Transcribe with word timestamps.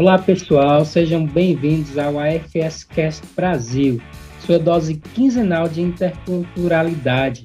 Olá 0.00 0.16
pessoal, 0.16 0.82
sejam 0.82 1.26
bem-vindos 1.26 1.98
ao 1.98 2.18
AFS 2.18 2.84
Cast 2.84 3.22
Brasil, 3.36 4.00
sua 4.38 4.58
dose 4.58 4.94
quinzenal 4.94 5.68
de 5.68 5.82
interculturalidade. 5.82 7.44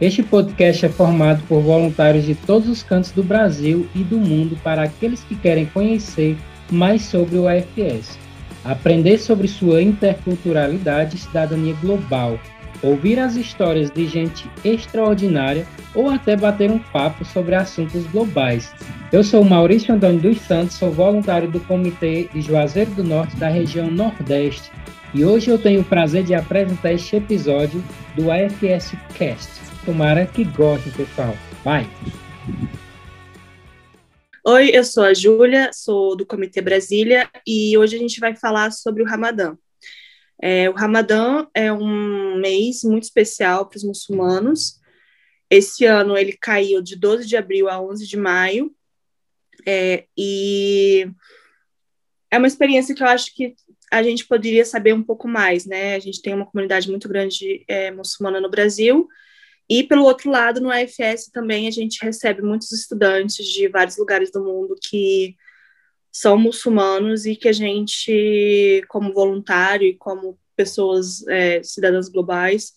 Este 0.00 0.20
podcast 0.20 0.86
é 0.86 0.88
formado 0.88 1.40
por 1.46 1.62
voluntários 1.62 2.24
de 2.24 2.34
todos 2.34 2.68
os 2.68 2.82
cantos 2.82 3.12
do 3.12 3.22
Brasil 3.22 3.88
e 3.94 4.00
do 4.00 4.18
mundo 4.18 4.58
para 4.64 4.82
aqueles 4.82 5.22
que 5.22 5.36
querem 5.36 5.66
conhecer 5.66 6.36
mais 6.68 7.02
sobre 7.02 7.36
o 7.36 7.46
AFS, 7.46 8.18
aprender 8.64 9.18
sobre 9.18 9.46
sua 9.46 9.80
interculturalidade 9.80 11.14
e 11.14 11.20
cidadania 11.20 11.76
global, 11.80 12.40
ouvir 12.82 13.18
as 13.18 13.36
histórias 13.36 13.90
de 13.90 14.06
gente 14.06 14.48
extraordinária 14.64 15.66
ou 15.94 16.10
até 16.10 16.36
bater 16.36 16.70
um 16.70 16.78
papo 16.78 17.24
sobre 17.24 17.54
assuntos 17.54 18.06
globais. 18.06 18.72
Eu 19.12 19.22
sou 19.22 19.44
Maurício 19.44 19.94
Antônio 19.94 20.20
dos 20.20 20.40
Santos, 20.40 20.76
sou 20.76 20.90
voluntário 20.90 21.50
do 21.50 21.60
Comitê 21.60 22.28
de 22.32 22.40
Juazeiro 22.42 22.90
do 22.92 23.04
Norte 23.04 23.36
da 23.36 23.48
região 23.48 23.90
Nordeste 23.90 24.70
e 25.14 25.24
hoje 25.24 25.48
eu 25.48 25.58
tenho 25.58 25.82
o 25.82 25.84
prazer 25.84 26.24
de 26.24 26.34
apresentar 26.34 26.92
este 26.92 27.14
episódio 27.16 27.82
do 28.16 28.32
AFS 28.32 28.96
Cast. 29.16 29.48
Tomara 29.84 30.26
que 30.26 30.42
gostem, 30.42 30.92
pessoal. 30.92 31.36
Vai! 31.62 31.88
Oi, 34.44 34.70
eu 34.74 34.82
sou 34.82 35.04
a 35.04 35.14
Júlia, 35.14 35.70
sou 35.72 36.16
do 36.16 36.26
Comitê 36.26 36.60
Brasília 36.60 37.30
e 37.46 37.78
hoje 37.78 37.94
a 37.96 37.98
gente 37.98 38.18
vai 38.18 38.34
falar 38.34 38.72
sobre 38.72 39.02
o 39.02 39.06
Ramadã. 39.06 39.56
É, 40.46 40.68
o 40.68 40.74
Ramadã 40.74 41.46
é 41.54 41.72
um 41.72 42.36
mês 42.36 42.84
muito 42.84 43.04
especial 43.04 43.66
para 43.66 43.78
os 43.78 43.82
muçulmanos. 43.82 44.78
Esse 45.48 45.86
ano 45.86 46.18
ele 46.18 46.34
caiu 46.34 46.82
de 46.82 46.96
12 46.96 47.26
de 47.26 47.34
abril 47.34 47.66
a 47.66 47.80
11 47.80 48.06
de 48.06 48.18
maio. 48.18 48.70
É, 49.66 50.04
e 50.14 51.08
é 52.30 52.36
uma 52.36 52.46
experiência 52.46 52.94
que 52.94 53.02
eu 53.02 53.06
acho 53.06 53.34
que 53.34 53.54
a 53.90 54.02
gente 54.02 54.26
poderia 54.26 54.66
saber 54.66 54.92
um 54.92 55.02
pouco 55.02 55.26
mais, 55.26 55.64
né? 55.64 55.94
A 55.94 55.98
gente 55.98 56.20
tem 56.20 56.34
uma 56.34 56.44
comunidade 56.44 56.90
muito 56.90 57.08
grande 57.08 57.64
é, 57.66 57.90
muçulmana 57.90 58.38
no 58.38 58.50
Brasil. 58.50 59.08
E, 59.66 59.82
pelo 59.82 60.04
outro 60.04 60.30
lado, 60.30 60.60
no 60.60 60.70
AFS 60.70 61.30
também 61.32 61.68
a 61.68 61.70
gente 61.70 62.04
recebe 62.04 62.42
muitos 62.42 62.70
estudantes 62.70 63.46
de 63.46 63.66
vários 63.68 63.96
lugares 63.96 64.30
do 64.30 64.44
mundo 64.44 64.76
que 64.78 65.36
são 66.14 66.38
muçulmanos 66.38 67.26
e 67.26 67.34
que 67.34 67.48
a 67.48 67.52
gente, 67.52 68.84
como 68.88 69.12
voluntário 69.12 69.88
e 69.88 69.96
como 69.96 70.38
pessoas, 70.54 71.26
é, 71.26 71.60
cidadãs 71.60 72.08
globais, 72.08 72.72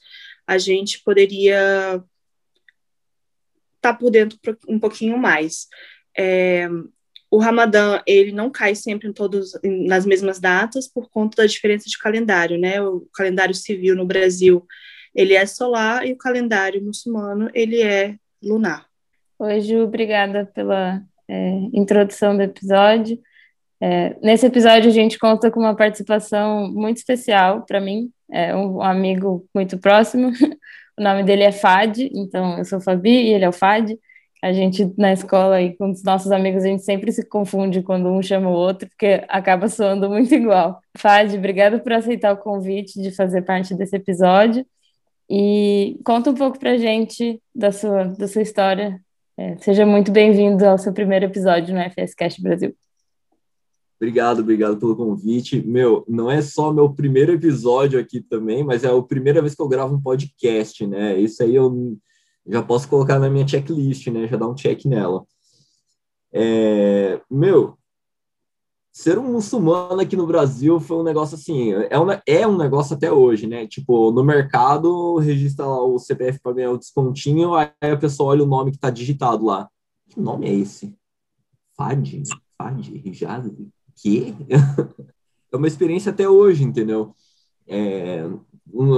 a 0.48 0.58
gente 0.58 1.04
poderia 1.04 2.04
estar 3.76 3.94
tá 3.94 3.94
por 3.94 4.10
dentro 4.10 4.40
um 4.68 4.80
pouquinho 4.80 5.20
mais. 5.20 5.68
É, 6.18 6.68
o 7.30 7.38
Ramadã, 7.38 8.02
ele 8.08 8.32
não 8.32 8.50
cai 8.50 8.74
sempre 8.74 9.08
em 9.08 9.14
todos 9.14 9.52
nas 9.64 10.04
mesmas 10.04 10.40
datas 10.40 10.88
por 10.88 11.08
conta 11.12 11.44
da 11.44 11.46
diferença 11.46 11.88
de 11.88 11.98
calendário, 12.00 12.58
né? 12.58 12.82
O 12.82 13.08
calendário 13.14 13.54
civil 13.54 13.96
no 13.96 14.06
Brasil, 14.06 14.66
ele 15.14 15.36
é 15.36 15.46
solar 15.46 16.08
e 16.08 16.14
o 16.14 16.18
calendário 16.18 16.84
muçulmano, 16.84 17.52
ele 17.54 17.84
é 17.84 18.18
lunar. 18.42 18.88
Ju, 19.62 19.84
obrigada 19.84 20.44
pela 20.44 21.04
é, 21.28 21.52
introdução 21.74 22.36
do 22.36 22.44
episódio. 22.44 23.20
É, 23.80 24.16
nesse 24.22 24.46
episódio, 24.46 24.90
a 24.90 24.94
gente 24.94 25.20
conta 25.20 25.52
com 25.52 25.60
uma 25.60 25.76
participação 25.76 26.72
muito 26.72 26.98
especial 26.98 27.64
para 27.66 27.80
mim, 27.80 28.12
é 28.30 28.56
um 28.56 28.82
amigo 28.82 29.48
muito 29.54 29.78
próximo. 29.78 30.32
o 30.98 31.04
nome 31.04 31.24
dele 31.24 31.44
é 31.44 31.52
Fad, 31.52 31.98
então 32.00 32.58
eu 32.58 32.66
sou 32.66 32.82
Fabi 32.82 33.10
e 33.10 33.34
ele 33.34 33.46
é 33.46 33.50
o 33.50 33.54
Fad. 33.54 33.92
A 34.42 34.54
gente 34.54 34.94
na 34.98 35.12
escola 35.14 35.62
e 35.62 35.76
com 35.76 35.92
os 35.92 36.04
nossos 36.04 36.32
amigos 36.32 36.64
a 36.64 36.68
gente 36.68 36.84
sempre 36.84 37.12
se 37.12 37.28
confunde 37.28 37.82
quando 37.82 38.10
um 38.10 38.22
chama 38.22 38.50
o 38.50 38.54
outro, 38.54 38.88
porque 38.88 39.24
acaba 39.28 39.68
soando 39.68 40.10
muito 40.10 40.34
igual. 40.34 40.80
Fad, 40.98 41.34
obrigada 41.36 41.80
por 41.80 41.94
aceitar 41.94 42.34
o 42.34 42.38
convite 42.38 43.02
de 43.02 43.12
fazer 43.12 43.44
parte 43.44 43.74
desse 43.76 43.96
episódio. 43.96 44.66
E 45.30 46.00
conta 46.06 46.30
um 46.32 46.34
pouco 46.36 46.58
pra 46.58 46.78
gente 46.78 47.42
da 47.54 47.72
sua, 47.72 48.06
da 48.06 48.28
sua 48.28 48.42
história. 48.42 49.02
É, 49.40 49.56
seja 49.58 49.86
muito 49.86 50.12
bem-vindo 50.12 50.66
ao 50.66 50.80
seu 50.80 50.92
primeiro 50.92 51.26
episódio 51.26 51.72
no 51.72 51.80
FS 51.80 52.16
Cast 52.16 52.42
Brasil. 52.42 52.76
Obrigado, 54.00 54.40
obrigado 54.40 54.78
pelo 54.78 54.96
convite. 54.96 55.62
Meu, 55.62 56.04
não 56.08 56.30
é 56.30 56.42
só 56.42 56.74
meu 56.74 56.92
primeiro 56.92 57.34
episódio 57.34 58.00
aqui 58.00 58.20
também, 58.20 58.64
mas 58.64 58.84
é 58.84 58.90
a 58.90 59.02
primeira 59.04 59.40
vez 59.40 59.54
que 59.54 59.62
eu 59.62 59.68
gravo 59.68 59.94
um 59.94 60.02
podcast, 60.02 60.88
né? 60.88 61.20
Isso 61.20 61.44
aí 61.44 61.54
eu 61.54 61.96
já 62.48 62.64
posso 62.64 62.90
colocar 62.90 63.20
na 63.20 63.30
minha 63.30 63.48
checklist, 63.48 64.08
né? 64.08 64.28
Já 64.28 64.38
dar 64.38 64.48
um 64.48 64.56
check 64.56 64.86
nela. 64.86 65.24
É, 66.34 67.22
meu, 67.30 67.77
ser 68.98 69.20
um 69.20 69.32
muçulmano 69.32 70.02
aqui 70.02 70.16
no 70.16 70.26
Brasil 70.26 70.80
foi 70.80 70.98
um 70.98 71.04
negócio 71.04 71.36
assim, 71.36 71.72
é 71.88 72.00
um, 72.00 72.08
é 72.26 72.48
um 72.48 72.58
negócio 72.58 72.96
até 72.96 73.12
hoje, 73.12 73.46
né? 73.46 73.68
Tipo, 73.68 74.12
no 74.12 74.24
mercado, 74.24 75.18
registra 75.18 75.68
lá 75.68 75.86
o 75.86 76.00
CPF 76.00 76.40
para 76.40 76.54
ganhar 76.54 76.72
o 76.72 76.80
descontinho, 76.80 77.54
aí 77.54 77.70
a 77.80 77.96
pessoa 77.96 78.32
olha 78.32 78.44
o 78.44 78.48
nome 78.48 78.72
que 78.72 78.80
tá 78.80 78.90
digitado 78.90 79.46
lá. 79.46 79.70
Que 80.10 80.20
nome 80.20 80.48
é 80.48 80.54
esse? 80.56 80.96
Fad? 81.78 82.24
Fad? 82.58 82.90
Rijaz? 82.90 83.46
quê? 84.02 84.34
é 85.54 85.56
uma 85.56 85.68
experiência 85.68 86.12
até 86.12 86.28
hoje, 86.28 86.64
entendeu? 86.64 87.14
É, 87.68 88.24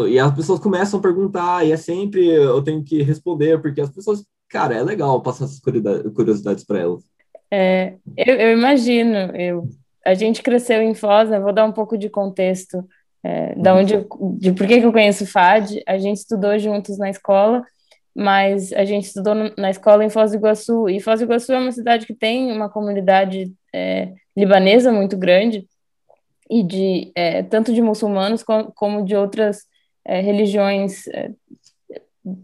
e 0.07 0.17
as 0.17 0.33
pessoas 0.33 0.61
começam 0.61 0.97
a 0.97 1.03
perguntar, 1.03 1.67
e 1.67 1.73
é 1.73 1.77
sempre 1.77 2.25
eu 2.25 2.63
tenho 2.63 2.85
que 2.85 3.03
responder, 3.03 3.61
porque 3.61 3.81
as 3.81 3.89
pessoas, 3.89 4.23
cara, 4.47 4.75
é 4.75 4.81
legal 4.81 5.21
passar 5.21 5.43
essas 5.43 5.59
curiosidades 5.59 6.63
para 6.63 6.79
elas. 6.79 7.03
É, 7.51 7.95
eu, 8.16 8.35
eu, 8.35 8.57
imagino, 8.57 9.16
eu, 9.35 9.67
a 10.05 10.13
gente 10.13 10.41
cresceu 10.41 10.81
em 10.81 10.93
Foz, 10.93 11.29
né, 11.29 11.39
vou 11.39 11.53
dar 11.53 11.65
um 11.65 11.71
pouco 11.71 11.97
de 11.97 12.09
contexto 12.09 12.83
é, 13.23 13.53
da 13.55 13.75
onde, 13.75 14.05
de 14.37 14.51
por 14.53 14.65
que, 14.65 14.79
que 14.79 14.85
eu 14.85 14.91
conheço 14.91 15.23
o 15.23 15.27
FAD, 15.27 15.81
a 15.85 15.97
gente 15.97 16.17
estudou 16.17 16.57
juntos 16.57 16.97
na 16.97 17.09
escola, 17.09 17.63
mas 18.15 18.73
a 18.73 18.85
gente 18.85 19.05
estudou 19.05 19.35
na 19.57 19.69
escola 19.69 20.03
em 20.03 20.09
Foz 20.09 20.31
do 20.31 20.37
Iguaçu, 20.37 20.89
e 20.89 20.99
Foz 20.99 21.19
do 21.19 21.25
Iguaçu 21.25 21.53
é 21.53 21.59
uma 21.59 21.71
cidade 21.71 22.05
que 22.05 22.13
tem 22.13 22.51
uma 22.51 22.69
comunidade 22.69 23.51
é, 23.73 24.13
libanesa 24.35 24.91
muito 24.91 25.17
grande, 25.17 25.67
e 26.49 26.63
de 26.63 27.11
é, 27.16 27.43
tanto 27.43 27.73
de 27.73 27.81
muçulmanos 27.81 28.41
como, 28.41 28.71
como 28.73 29.05
de 29.05 29.16
outras 29.16 29.66
é, 30.03 30.19
religiões 30.19 31.07
é, 31.09 31.29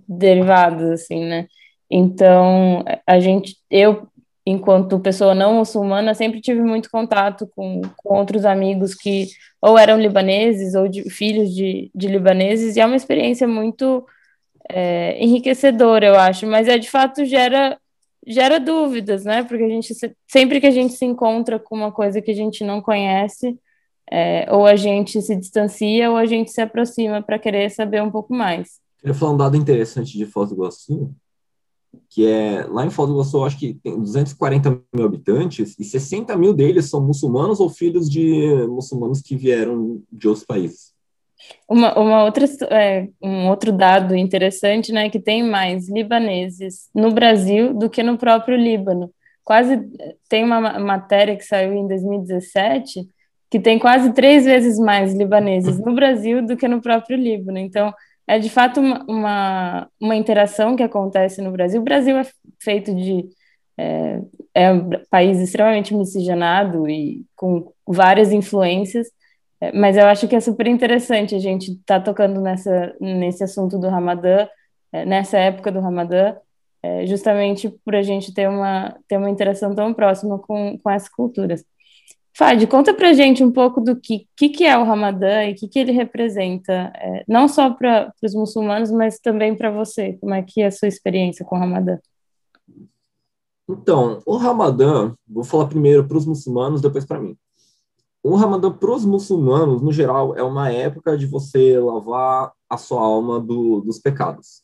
derivadas, 0.07 1.01
assim, 1.01 1.25
né? 1.25 1.47
Então, 1.89 2.83
a 3.05 3.19
gente, 3.19 3.57
eu, 3.69 4.07
enquanto 4.45 4.99
pessoa 4.99 5.33
não 5.33 5.55
muçulmana, 5.55 6.13
sempre 6.13 6.39
tive 6.39 6.61
muito 6.61 6.89
contato 6.91 7.49
com, 7.55 7.81
com 7.97 8.17
outros 8.17 8.45
amigos 8.45 8.93
que 8.93 9.27
ou 9.61 9.77
eram 9.77 9.99
libaneses 9.99 10.75
ou 10.75 10.87
de, 10.87 11.09
filhos 11.09 11.53
de, 11.53 11.89
de 11.95 12.07
libaneses, 12.07 12.75
e 12.75 12.79
é 12.79 12.85
uma 12.85 12.95
experiência 12.95 13.47
muito 13.47 14.05
é, 14.69 15.17
enriquecedora, 15.23 16.05
eu 16.05 16.15
acho, 16.15 16.45
mas 16.45 16.67
é 16.67 16.77
de 16.77 16.89
fato 16.89 17.25
gera 17.25 17.77
gera 18.27 18.59
dúvidas, 18.59 19.23
né? 19.23 19.43
Porque 19.43 19.63
a 19.63 19.69
gente 19.69 19.93
sempre 20.27 20.59
que 20.59 20.65
a 20.65 20.71
gente 20.71 20.93
se 20.93 21.05
encontra 21.05 21.59
com 21.59 21.75
uma 21.75 21.91
coisa 21.91 22.21
que 22.21 22.31
a 22.31 22.35
gente 22.35 22.63
não 22.63 22.81
conhece, 22.81 23.57
é, 24.11 24.47
ou 24.51 24.65
a 24.65 24.75
gente 24.75 25.21
se 25.21 25.35
distancia 25.35 26.09
ou 26.09 26.17
a 26.17 26.25
gente 26.25 26.51
se 26.51 26.61
aproxima 26.61 27.21
para 27.21 27.39
querer 27.39 27.69
saber 27.69 28.01
um 28.01 28.11
pouco 28.11 28.33
mais. 28.33 28.79
Eu 29.03 29.13
falar 29.13 29.33
um 29.33 29.37
dado 29.37 29.57
interessante 29.57 30.17
de 30.17 30.25
Foz 30.25 30.49
do 30.49 30.55
Iguaçu, 30.55 31.13
que 32.09 32.27
é 32.27 32.65
lá 32.69 32.85
em 32.85 32.89
Foz 32.89 33.09
do 33.09 33.15
Iguaçu, 33.15 33.43
acho 33.43 33.59
que 33.59 33.73
tem 33.75 33.99
240 33.99 34.81
mil 34.93 35.05
habitantes 35.05 35.75
e 35.79 35.83
60 35.83 36.35
mil 36.37 36.53
deles 36.53 36.89
são 36.89 37.01
muçulmanos 37.01 37.59
ou 37.59 37.69
filhos 37.69 38.09
de 38.09 38.65
muçulmanos 38.67 39.21
que 39.21 39.35
vieram 39.35 40.01
de 40.11 40.27
outros 40.27 40.45
países. 40.45 40.93
Uma, 41.69 41.97
uma 41.99 42.23
outra, 42.23 42.45
é, 42.71 43.07
um 43.21 43.49
outro 43.49 43.71
dado 43.71 44.15
interessante, 44.15 44.91
né, 44.91 45.09
que 45.09 45.19
tem 45.19 45.43
mais 45.43 45.89
libaneses 45.89 46.89
no 46.93 47.11
Brasil 47.11 47.73
do 47.73 47.89
que 47.89 48.01
no 48.01 48.17
próprio 48.17 48.57
Líbano. 48.57 49.11
Quase 49.43 49.79
tem 50.27 50.43
uma 50.43 50.79
matéria 50.79 51.35
que 51.35 51.43
saiu 51.43 51.73
em 51.73 51.87
2017 51.87 53.07
que 53.49 53.59
tem 53.59 53.79
quase 53.79 54.11
três 54.11 54.43
vezes 54.43 54.77
mais 54.77 55.13
libaneses 55.13 55.79
no 55.79 55.93
Brasil 55.93 56.45
do 56.45 56.57
que 56.57 56.67
no 56.67 56.81
próprio 56.81 57.17
Líbano. 57.17 57.57
Então, 57.57 57.93
é 58.27 58.39
de 58.39 58.49
fato 58.49 58.79
uma, 58.79 59.03
uma, 59.07 59.89
uma 59.99 60.15
interação 60.15 60.75
que 60.75 60.83
acontece 60.83 61.41
no 61.41 61.51
Brasil. 61.51 61.81
O 61.81 61.83
Brasil 61.83 62.17
é 62.17 62.23
feito 62.59 62.93
de 62.95 63.29
é, 63.77 64.21
é 64.53 64.73
um 64.73 64.89
país 65.09 65.39
extremamente 65.39 65.93
miscigenado 65.93 66.89
e 66.89 67.25
com 67.35 67.71
várias 67.87 68.31
influências, 68.31 69.07
é, 69.61 69.71
mas 69.73 69.97
eu 69.97 70.05
acho 70.05 70.27
que 70.27 70.35
é 70.35 70.39
super 70.39 70.67
interessante 70.67 71.35
a 71.35 71.39
gente 71.39 71.71
estar 71.71 71.99
tá 71.99 72.01
tocando 72.01 72.41
nessa, 72.41 72.95
nesse 72.99 73.43
assunto 73.43 73.77
do 73.77 73.89
Ramadã, 73.89 74.47
é, 74.91 75.05
nessa 75.05 75.37
época 75.37 75.71
do 75.71 75.79
Ramadã, 75.79 76.35
é, 76.83 77.05
justamente 77.05 77.69
por 77.83 77.95
a 77.95 78.01
gente 78.01 78.33
ter 78.33 78.47
uma, 78.47 78.95
ter 79.07 79.17
uma 79.17 79.29
interação 79.29 79.75
tão 79.75 79.93
próxima 79.93 80.39
com, 80.39 80.77
com 80.77 80.89
essas 80.89 81.09
culturas. 81.09 81.63
Fad, 82.37 82.67
conta 82.67 82.93
pra 82.93 83.13
gente 83.13 83.41
um 83.41 83.51
pouco 83.51 83.79
do 83.79 83.95
que, 83.95 84.27
que, 84.35 84.49
que 84.49 84.65
é 84.65 84.77
o 84.77 84.83
Ramadã 84.83 85.45
e 85.45 85.53
o 85.53 85.55
que, 85.55 85.69
que 85.69 85.79
ele 85.79 85.93
representa, 85.93 86.91
é, 86.93 87.23
não 87.29 87.47
só 87.47 87.73
para 87.73 88.13
os 88.21 88.33
muçulmanos, 88.33 88.91
mas 88.91 89.19
também 89.19 89.55
para 89.55 89.71
você. 89.71 90.17
Como 90.19 90.33
é 90.33 90.43
que 90.43 90.61
é 90.61 90.67
a 90.67 90.71
sua 90.71 90.89
experiência 90.89 91.45
com 91.45 91.55
o 91.55 91.59
Ramadã? 91.59 91.97
Então, 93.69 94.21
o 94.25 94.35
Ramadã, 94.35 95.15
vou 95.25 95.45
falar 95.45 95.67
primeiro 95.67 96.05
para 96.05 96.17
os 96.17 96.25
muçulmanos, 96.25 96.81
depois 96.81 97.05
para 97.05 97.21
mim. 97.21 97.37
o 98.21 98.35
Ramadã 98.35 98.69
para 98.69 98.91
os 98.91 99.05
muçulmanos, 99.05 99.81
no 99.81 99.93
geral, 99.93 100.35
é 100.35 100.43
uma 100.43 100.69
época 100.69 101.17
de 101.17 101.25
você 101.25 101.79
lavar 101.79 102.51
a 102.69 102.75
sua 102.75 102.99
alma 102.99 103.39
do, 103.39 103.79
dos 103.79 103.97
pecados. 103.97 104.61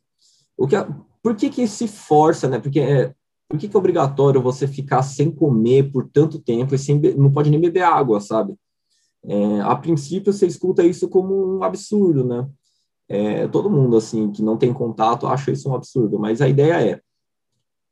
O 0.57 0.68
que, 0.68 0.75
por 1.23 1.35
que 1.38 1.50
que 1.50 1.65
se 1.68 1.88
força, 1.88 2.50
né? 2.50 2.59
Porque 2.59 2.81
é, 2.81 3.13
por 3.51 3.59
que 3.59 3.68
que 3.68 3.75
é 3.75 3.80
obrigatório 3.80 4.42
você 4.42 4.65
ficar 4.65 5.03
sem 5.03 5.30
comer 5.30 5.92
por 5.92 6.07
tanto 6.07 6.39
tempo 6.39 6.74
e 6.74 6.80
sem, 6.80 6.98
não 7.18 7.30
pode 7.30 7.50
nem 7.50 7.59
beber 7.59 7.81
água, 7.81 8.21
sabe? 8.21 8.56
É, 9.25 9.59
a 9.59 9.75
princípio, 9.75 10.31
você 10.31 10.48
escuta 10.48 10.86
isso 10.86 11.09
como 11.09 11.57
um 11.57 11.62
absurdo, 11.62 12.24
né? 12.24 12.50
É, 13.09 13.50
todo 13.50 13.69
mundo, 13.69 13.98
assim, 13.98 14.31
que 14.31 14.42
não 14.42 14.56
tem 14.56 14.74
contato, 14.74 15.27
acha 15.27 15.51
isso 15.51 15.69
um 15.69 15.75
absurdo, 15.75 16.18
mas 16.18 16.39
a 16.39 16.48
ideia 16.48 16.94
é 16.94 17.01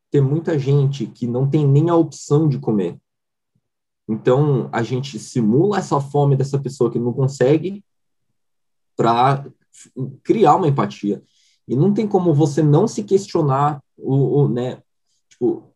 ter 0.10 0.22
muita 0.22 0.58
gente 0.58 1.06
que 1.08 1.28
não 1.28 1.48
tem 1.48 1.68
nem 1.68 1.90
a 1.90 1.96
opção 1.96 2.48
de 2.48 2.58
comer. 2.58 2.98
Então, 4.08 4.70
a 4.72 4.82
gente 4.82 5.20
simula 5.20 5.80
essa 5.80 6.00
fome 6.00 6.38
dessa 6.38 6.58
pessoa 6.58 6.90
que 6.90 6.98
não 6.98 7.12
consegue 7.12 7.84
para 8.96 9.46
criar 10.24 10.56
uma 10.56 10.70
empatia. 10.70 11.22
E 11.68 11.76
não 11.76 11.94
tem 11.94 12.08
como 12.08 12.34
você 12.34 12.64
não 12.64 12.88
se 12.88 13.04
questionar, 13.04 13.84
o, 13.98 14.44
o, 14.44 14.50
né, 14.50 14.82
tipo, 15.40 15.74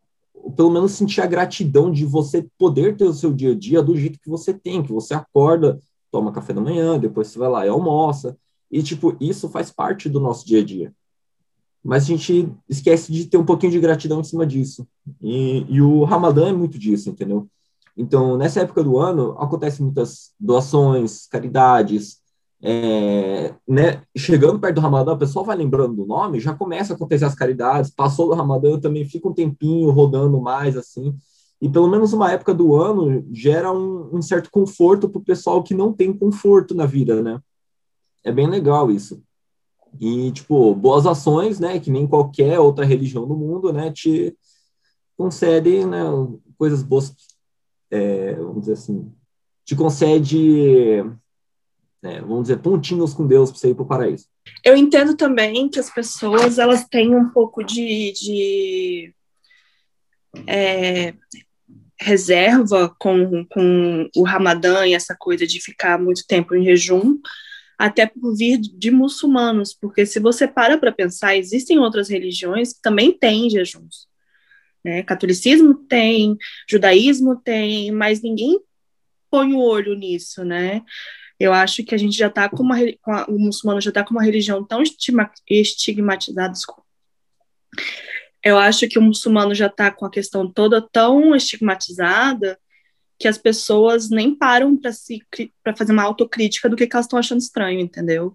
pelo 0.54 0.70
menos 0.70 0.92
sentir 0.92 1.22
a 1.22 1.26
gratidão 1.26 1.90
de 1.90 2.04
você 2.04 2.46
poder 2.58 2.96
ter 2.96 3.04
o 3.04 3.14
seu 3.14 3.32
dia 3.32 3.52
a 3.52 3.54
dia 3.54 3.82
do 3.82 3.96
jeito 3.96 4.20
que 4.20 4.28
você 4.28 4.52
tem, 4.52 4.82
que 4.82 4.92
você 4.92 5.14
acorda, 5.14 5.80
toma 6.10 6.32
café 6.32 6.52
da 6.52 6.60
manhã, 6.60 6.98
depois 6.98 7.28
você 7.28 7.38
vai 7.38 7.48
lá 7.48 7.66
e 7.66 7.70
almoça, 7.70 8.36
e, 8.70 8.82
tipo, 8.82 9.16
isso 9.18 9.48
faz 9.48 9.70
parte 9.70 10.08
do 10.08 10.20
nosso 10.20 10.46
dia 10.46 10.60
a 10.60 10.64
dia. 10.64 10.92
Mas 11.82 12.04
a 12.04 12.06
gente 12.06 12.48
esquece 12.68 13.12
de 13.12 13.26
ter 13.26 13.36
um 13.36 13.44
pouquinho 13.44 13.72
de 13.72 13.80
gratidão 13.80 14.20
em 14.20 14.24
cima 14.24 14.46
disso. 14.46 14.86
E, 15.20 15.66
e 15.68 15.82
o 15.82 16.04
Ramadã 16.04 16.48
é 16.48 16.52
muito 16.52 16.78
disso, 16.78 17.10
entendeu? 17.10 17.48
Então, 17.96 18.36
nessa 18.36 18.60
época 18.60 18.82
do 18.82 18.98
ano, 18.98 19.36
acontecem 19.38 19.84
muitas 19.84 20.32
doações, 20.40 21.26
caridades, 21.26 22.18
é, 22.66 23.54
né, 23.68 24.02
chegando 24.16 24.58
perto 24.58 24.76
do 24.76 24.80
Ramadã, 24.80 25.12
o 25.12 25.18
pessoal 25.18 25.44
vai 25.44 25.54
lembrando 25.54 25.96
do 25.96 26.06
nome, 26.06 26.40
já 26.40 26.54
começa 26.54 26.94
a 26.94 26.96
acontecer 26.96 27.26
as 27.26 27.34
caridades, 27.34 27.90
passou 27.90 28.28
do 28.28 28.34
Ramadã, 28.34 28.80
também 28.80 29.04
fica 29.04 29.28
um 29.28 29.34
tempinho 29.34 29.90
rodando 29.90 30.40
mais, 30.40 30.74
assim, 30.74 31.14
e 31.60 31.68
pelo 31.68 31.88
menos 31.88 32.14
uma 32.14 32.32
época 32.32 32.54
do 32.54 32.74
ano 32.74 33.26
gera 33.30 33.70
um, 33.70 34.16
um 34.16 34.22
certo 34.22 34.50
conforto 34.50 35.10
para 35.10 35.18
o 35.18 35.24
pessoal 35.24 35.62
que 35.62 35.74
não 35.74 35.92
tem 35.92 36.10
conforto 36.16 36.74
na 36.74 36.86
vida, 36.86 37.22
né? 37.22 37.38
É 38.24 38.32
bem 38.32 38.48
legal 38.48 38.90
isso. 38.90 39.22
E, 40.00 40.32
tipo, 40.32 40.74
boas 40.74 41.06
ações, 41.06 41.60
né, 41.60 41.78
que 41.78 41.90
nem 41.90 42.06
qualquer 42.06 42.58
outra 42.58 42.84
religião 42.84 43.28
do 43.28 43.36
mundo, 43.36 43.72
né, 43.72 43.92
te 43.92 44.36
concedem, 45.16 45.86
né, 45.86 46.02
coisas 46.56 46.82
boas 46.82 47.14
é, 47.90 48.34
vamos 48.34 48.60
dizer 48.60 48.72
assim, 48.72 49.12
te 49.64 49.76
concede, 49.76 51.04
é, 52.04 52.20
vamos 52.20 52.42
dizer, 52.42 52.58
pontinhos 52.58 53.14
com 53.14 53.26
Deus 53.26 53.50
para 53.50 53.58
você 53.58 53.70
ir 53.70 53.74
para 53.74 53.82
o 53.82 53.88
paraíso. 53.88 54.26
Eu 54.62 54.76
entendo 54.76 55.16
também 55.16 55.68
que 55.70 55.80
as 55.80 55.90
pessoas 55.92 56.58
elas 56.58 56.86
têm 56.86 57.16
um 57.16 57.30
pouco 57.30 57.64
de, 57.64 58.12
de 58.12 59.14
é, 60.46 61.14
reserva 61.98 62.94
com, 62.98 63.46
com 63.46 64.08
o 64.14 64.22
Ramadã 64.22 64.86
e 64.86 64.92
essa 64.92 65.16
coisa 65.18 65.46
de 65.46 65.60
ficar 65.60 65.98
muito 65.98 66.26
tempo 66.26 66.54
em 66.54 66.64
jejum, 66.64 67.18
até 67.78 68.06
por 68.06 68.36
vir 68.36 68.58
de 68.58 68.90
muçulmanos, 68.90 69.74
porque 69.74 70.04
se 70.04 70.20
você 70.20 70.46
para 70.46 70.76
para 70.76 70.92
pensar, 70.92 71.36
existem 71.36 71.78
outras 71.78 72.08
religiões 72.10 72.74
que 72.74 72.82
também 72.82 73.12
têm 73.12 73.48
jejuns. 73.48 74.06
Né? 74.84 75.02
Catolicismo 75.02 75.74
tem, 75.74 76.36
judaísmo 76.68 77.36
tem, 77.36 77.90
mas 77.90 78.20
ninguém 78.20 78.60
põe 79.30 79.54
o 79.54 79.58
olho 79.58 79.94
nisso, 79.94 80.44
né? 80.44 80.82
Eu 81.44 81.52
acho 81.52 81.84
que 81.84 81.94
a 81.94 81.98
gente 81.98 82.16
já 82.16 82.28
está 82.28 82.48
com 82.48 82.62
uma, 82.62 82.78
o 83.28 83.38
muçulmano 83.38 83.78
já 83.78 83.90
está 83.90 84.02
com 84.02 84.12
uma 84.12 84.22
religião 84.22 84.64
tão 84.64 84.82
estigmatizada. 85.46 86.54
Eu 88.42 88.56
acho 88.56 88.88
que 88.88 88.98
o 88.98 89.02
muçulmano 89.02 89.54
já 89.54 89.66
está 89.66 89.90
com 89.90 90.06
a 90.06 90.10
questão 90.10 90.50
toda 90.50 90.80
tão 90.80 91.36
estigmatizada 91.36 92.58
que 93.18 93.28
as 93.28 93.36
pessoas 93.36 94.08
nem 94.08 94.34
param 94.34 94.74
para 94.74 94.90
se 94.90 95.22
para 95.62 95.76
fazer 95.76 95.92
uma 95.92 96.02
autocrítica 96.02 96.66
do 96.66 96.76
que, 96.76 96.86
que 96.86 96.96
elas 96.96 97.04
estão 97.04 97.18
achando 97.18 97.42
estranho, 97.42 97.78
entendeu? 97.78 98.34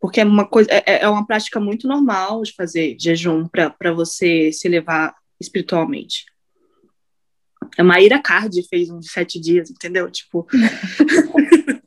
Porque 0.00 0.22
é 0.22 0.24
uma 0.24 0.48
coisa 0.48 0.70
é, 0.72 1.02
é 1.02 1.08
uma 1.08 1.26
prática 1.26 1.60
muito 1.60 1.86
normal 1.86 2.42
de 2.42 2.54
fazer 2.54 2.96
jejum 2.98 3.46
para 3.46 3.92
você 3.92 4.50
se 4.52 4.66
levar 4.70 5.14
espiritualmente. 5.38 6.24
A 7.76 7.84
Maíra 7.84 8.18
Cardi 8.22 8.66
fez 8.66 8.88
um 8.88 9.00
de 9.00 9.10
sete 9.10 9.38
dias, 9.38 9.70
entendeu? 9.70 10.10
Tipo. 10.10 10.46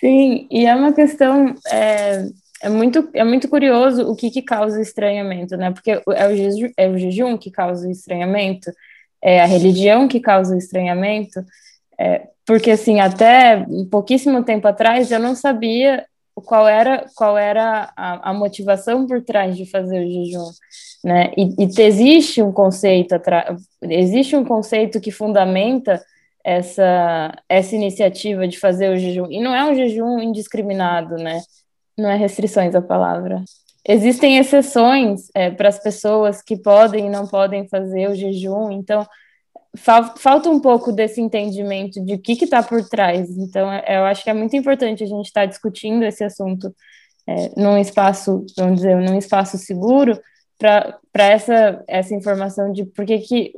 Sim, 0.00 0.46
e 0.50 0.66
é 0.66 0.74
uma 0.74 0.92
questão. 0.92 1.54
É, 1.70 2.26
é, 2.62 2.68
muito, 2.68 3.08
é 3.14 3.24
muito 3.24 3.48
curioso 3.48 4.08
o 4.10 4.16
que, 4.16 4.30
que 4.30 4.42
causa 4.42 4.80
estranhamento, 4.80 5.56
né? 5.56 5.70
Porque 5.70 5.92
é 5.92 6.02
o, 6.06 6.12
é 6.76 6.88
o 6.88 6.98
jejum 6.98 7.36
que 7.36 7.50
causa 7.50 7.86
o 7.86 7.90
estranhamento, 7.90 8.70
é 9.22 9.40
a 9.40 9.46
religião 9.46 10.08
que 10.08 10.20
causa 10.20 10.54
o 10.54 10.58
estranhamento. 10.58 11.44
É, 11.98 12.28
porque, 12.46 12.70
assim, 12.70 13.00
até 13.00 13.66
pouquíssimo 13.90 14.42
tempo 14.44 14.66
atrás 14.68 15.10
eu 15.10 15.18
não 15.18 15.34
sabia 15.34 16.06
qual 16.34 16.68
era, 16.68 17.06
qual 17.16 17.36
era 17.36 17.92
a, 17.96 18.30
a 18.30 18.34
motivação 18.34 19.06
por 19.06 19.22
trás 19.22 19.56
de 19.56 19.66
fazer 19.66 20.00
o 20.00 20.08
jejum 20.08 20.50
né? 21.04 21.32
E, 21.36 21.54
e 21.58 21.82
existe 21.82 22.42
um 22.42 22.52
conceito 22.52 23.14
existe 23.82 24.36
um 24.36 24.44
conceito 24.44 25.00
que 25.00 25.10
fundamenta 25.10 26.02
essa 26.48 27.36
essa 27.46 27.74
iniciativa 27.74 28.48
de 28.48 28.58
fazer 28.58 28.88
o 28.88 28.96
jejum 28.96 29.26
e 29.30 29.38
não 29.38 29.54
é 29.54 29.70
um 29.70 29.74
jejum 29.74 30.18
indiscriminado, 30.18 31.16
né? 31.16 31.42
Não 31.96 32.08
é 32.08 32.16
restrições 32.16 32.74
a 32.74 32.80
palavra. 32.80 33.44
Existem 33.86 34.38
exceções 34.38 35.28
é, 35.34 35.50
para 35.50 35.68
as 35.68 35.78
pessoas 35.78 36.42
que 36.42 36.56
podem 36.56 37.06
e 37.06 37.10
não 37.10 37.26
podem 37.26 37.68
fazer 37.68 38.08
o 38.08 38.14
jejum, 38.14 38.70
então 38.70 39.06
fal, 39.76 40.16
falta 40.16 40.48
um 40.48 40.58
pouco 40.58 40.90
desse 40.90 41.20
entendimento 41.20 42.02
de 42.02 42.14
o 42.14 42.18
que 42.18 42.32
está 42.44 42.62
por 42.62 42.82
trás. 42.88 43.28
Então, 43.36 43.70
é, 43.70 43.98
eu 43.98 44.04
acho 44.04 44.24
que 44.24 44.30
é 44.30 44.34
muito 44.34 44.56
importante 44.56 45.04
a 45.04 45.06
gente 45.06 45.26
estar 45.26 45.42
tá 45.42 45.46
discutindo 45.46 46.02
esse 46.04 46.24
assunto 46.24 46.74
é, 47.26 47.50
num 47.60 47.76
espaço, 47.76 48.46
vamos 48.56 48.76
dizer, 48.76 48.96
num 48.96 49.18
espaço 49.18 49.58
seguro, 49.58 50.18
para 50.58 50.98
essa, 51.14 51.84
essa 51.86 52.14
informação 52.14 52.72
de 52.72 52.84
por 52.84 53.04
que, 53.04 53.18
que, 53.18 53.52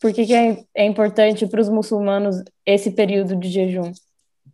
por 0.00 0.12
que, 0.12 0.24
que 0.24 0.34
é, 0.34 0.64
é 0.74 0.86
importante 0.86 1.46
para 1.46 1.60
os 1.60 1.68
muçulmanos 1.68 2.42
esse 2.64 2.90
período 2.90 3.36
de 3.36 3.48
jejum? 3.48 3.92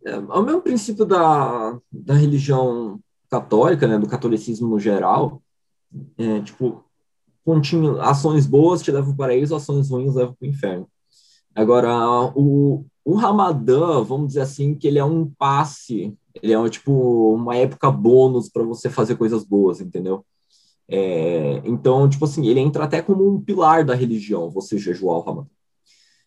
É, 0.05 0.11
é 0.11 0.19
o 0.19 0.43
mesmo 0.43 0.61
princípio 0.61 1.05
da, 1.05 1.77
da 1.91 2.13
religião 2.13 2.99
católica, 3.29 3.87
né, 3.87 3.97
do 3.97 4.07
catolicismo 4.07 4.79
geral, 4.79 5.41
é, 6.17 6.41
tipo, 6.41 6.83
pontinho, 7.43 7.99
ações 8.01 8.45
boas 8.45 8.81
te 8.81 8.91
levam 8.91 9.07
para 9.07 9.13
o 9.13 9.17
paraíso, 9.17 9.55
ações 9.55 9.89
ruins 9.89 10.15
levam 10.15 10.33
para 10.33 10.45
o 10.45 10.49
inferno. 10.49 10.87
Agora, 11.55 11.91
o, 12.35 12.85
o 13.03 13.15
Ramadã, 13.15 14.03
vamos 14.03 14.27
dizer 14.27 14.41
assim, 14.41 14.75
que 14.75 14.87
ele 14.87 14.99
é 14.99 15.05
um 15.05 15.25
passe, 15.37 16.13
ele 16.35 16.53
é 16.53 16.69
tipo 16.69 17.33
uma 17.33 17.55
época 17.55 17.89
bônus 17.89 18.49
para 18.49 18.63
você 18.63 18.89
fazer 18.89 19.15
coisas 19.15 19.43
boas, 19.43 19.81
entendeu? 19.81 20.25
É, 20.89 21.61
então, 21.65 22.07
tipo 22.07 22.25
assim, 22.25 22.47
ele 22.47 22.59
entra 22.59 22.85
até 22.85 23.01
como 23.01 23.27
um 23.29 23.41
pilar 23.41 23.83
da 23.83 23.93
religião, 23.93 24.49
você 24.49 24.77
jejuar 24.77 25.17
o 25.17 25.21
Ramadã. 25.21 25.49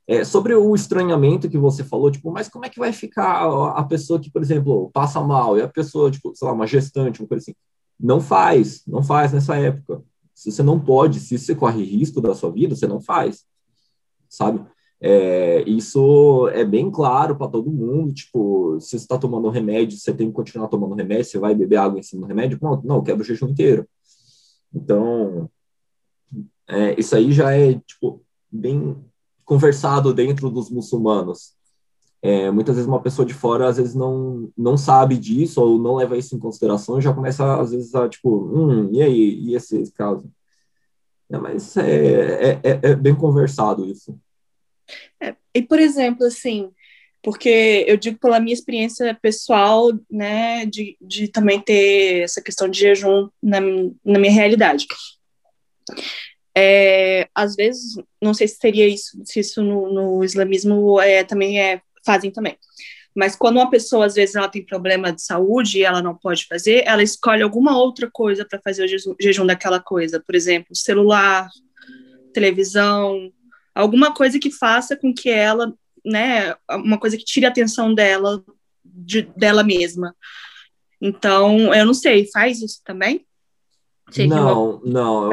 É, 0.07 0.25
sobre 0.25 0.55
o 0.55 0.75
estranhamento 0.75 1.49
que 1.49 1.57
você 1.57 1.85
falou, 1.85 2.11
tipo, 2.11 2.33
mas 2.33 2.49
como 2.49 2.65
é 2.65 2.69
que 2.69 2.81
vai 2.81 2.93
ficar 2.93 3.45
a 3.77 3.85
pessoa 3.85 4.19
que, 4.19 4.31
por 4.31 4.43
exemplo, 4.43 4.91
passa 4.93 5.21
mal 5.21 5.57
e 5.57 5.63
a 5.63 5.69
pessoa, 5.69 6.11
tipo, 6.11 6.35
sei 6.35 6.49
lá, 6.49 6.53
uma 6.53 6.67
gestante, 6.67 7.21
uma 7.21 7.29
coisa 7.29 7.43
assim? 7.43 7.55
Não 7.99 8.21
faz, 8.21 8.83
não 8.87 9.03
faz 9.03 9.33
nessa 9.33 9.57
época. 9.57 10.03
Se 10.35 10.51
você 10.51 10.63
não 10.63 10.81
pode, 10.81 11.21
se 11.21 11.39
você 11.39 11.55
corre 11.55 11.85
risco 11.85 12.21
da 12.21 12.35
sua 12.35 12.51
vida, 12.51 12.75
você 12.75 12.87
não 12.87 13.01
faz, 13.01 13.45
sabe? 14.29 14.65
É, 15.01 15.63
isso 15.69 16.49
é 16.49 16.65
bem 16.65 16.91
claro 16.91 17.37
para 17.37 17.49
todo 17.49 17.71
mundo. 17.71 18.13
Tipo, 18.13 18.79
se 18.81 18.91
você 18.91 18.97
está 18.97 19.17
tomando 19.19 19.49
remédio, 19.49 19.99
você 19.99 20.13
tem 20.13 20.29
que 20.29 20.35
continuar 20.35 20.69
tomando 20.69 20.95
remédio, 20.95 21.25
você 21.25 21.39
vai 21.39 21.55
beber 21.55 21.77
água 21.77 21.99
em 21.99 22.03
cima 22.03 22.23
do 22.23 22.27
remédio, 22.27 22.59
pronto, 22.59 22.87
não, 22.87 23.03
quebra 23.03 23.23
o 23.23 23.25
jejum 23.25 23.49
inteiro. 23.49 23.87
Então, 24.75 25.51
é, 26.69 26.99
isso 26.99 27.15
aí 27.17 27.33
já 27.33 27.53
é, 27.53 27.75
tipo, 27.81 28.23
bem 28.51 28.97
conversado 29.45 30.15
dentro 30.15 30.51
dos 30.51 30.71
muçulmanos. 30.71 31.55
É, 32.23 32.51
muitas 32.51 32.77
vezes 32.77 32.89
uma 32.89 33.03
pessoa 33.03 33.25
de 33.25 33.33
fora, 33.33 33.67
às 33.67 33.79
vezes, 33.79 33.95
não, 33.95 34.53
não 34.57 34.77
sabe 34.77 35.17
disso 35.17 35.61
ou 35.61 35.79
não 35.79 35.97
leva 35.97 36.17
isso 36.17 36.37
em 36.37 36.39
consideração 36.39 36.99
e 36.99 37.03
já 37.03 37.13
começa, 37.13 37.61
às 37.61 37.71
vezes, 37.71 37.95
a, 37.95 38.09
tipo, 38.09 38.47
hum, 38.55 38.91
e 38.93 39.03
aí, 39.03 39.41
e 39.41 39.55
esse 39.55 39.91
caso? 39.93 40.31
É, 41.31 41.39
mas 41.39 41.77
é, 41.77 42.53
é, 42.53 42.61
é, 42.63 42.81
é 42.83 42.95
bem 42.95 43.15
conversado 43.15 43.87
isso. 43.87 44.19
É, 45.21 45.35
e, 45.55 45.63
por 45.63 45.79
exemplo, 45.79 46.27
assim, 46.27 46.71
porque 47.23 47.85
eu 47.87 47.97
digo 47.97 48.19
pela 48.19 48.41
minha 48.41 48.55
experiência 48.55 49.17
pessoal, 49.21 49.91
né, 50.11 50.65
de, 50.67 50.97
de 51.01 51.29
também 51.29 51.61
ter 51.61 52.23
essa 52.23 52.41
questão 52.41 52.69
de 52.69 52.79
jejum 52.79 53.29
na, 53.43 53.61
na 54.05 54.19
minha 54.19 54.33
realidade. 54.33 54.87
É, 56.57 57.29
às 57.35 57.55
vezes, 57.55 57.97
não 58.21 58.35
sei 58.35 58.49
se 58.49 58.57
seria 58.57 58.89
isso, 58.89 59.19
se 59.25 59.41
isso 59.41 59.63
no, 59.63 59.93
no 59.93 60.25
islamismo 60.25 61.01
é, 61.01 61.23
também 61.23 61.61
é, 61.61 61.81
fazem 62.05 62.31
também. 62.31 62.57
Mas 63.15 63.37
quando 63.37 63.57
uma 63.57 63.71
pessoa, 63.71 64.07
às 64.07 64.15
vezes, 64.15 64.35
ela 64.35 64.49
tem 64.49 64.65
problema 64.65 65.13
de 65.13 65.23
saúde 65.23 65.79
e 65.79 65.85
ela 65.85 66.01
não 66.01 66.15
pode 66.15 66.47
fazer, 66.47 66.85
ela 66.87 67.03
escolhe 67.03 67.43
alguma 67.43 67.77
outra 67.77 68.09
coisa 68.11 68.45
para 68.45 68.61
fazer 68.61 68.85
o 68.85 68.89
jejum, 68.89 69.15
jejum 69.21 69.47
daquela 69.47 69.81
coisa. 69.81 70.21
Por 70.21 70.35
exemplo, 70.35 70.75
celular, 70.75 71.49
televisão, 72.33 73.33
alguma 73.75 74.15
coisa 74.15 74.39
que 74.39 74.51
faça 74.51 74.97
com 74.97 75.13
que 75.13 75.29
ela, 75.29 75.75
né, 76.05 76.55
uma 76.71 76.99
coisa 76.99 77.17
que 77.17 77.25
tire 77.25 77.47
a 77.47 77.49
atenção 77.49 77.95
dela, 77.95 78.43
de, 78.85 79.23
dela 79.37 79.63
mesma. 79.63 80.15
Então, 81.01 81.75
eu 81.75 81.87
não 81.87 81.95
sei, 81.95 82.29
faz 82.31 82.61
isso 82.61 82.81
também? 82.85 83.25
não, 84.27 84.81
não. 84.85 85.31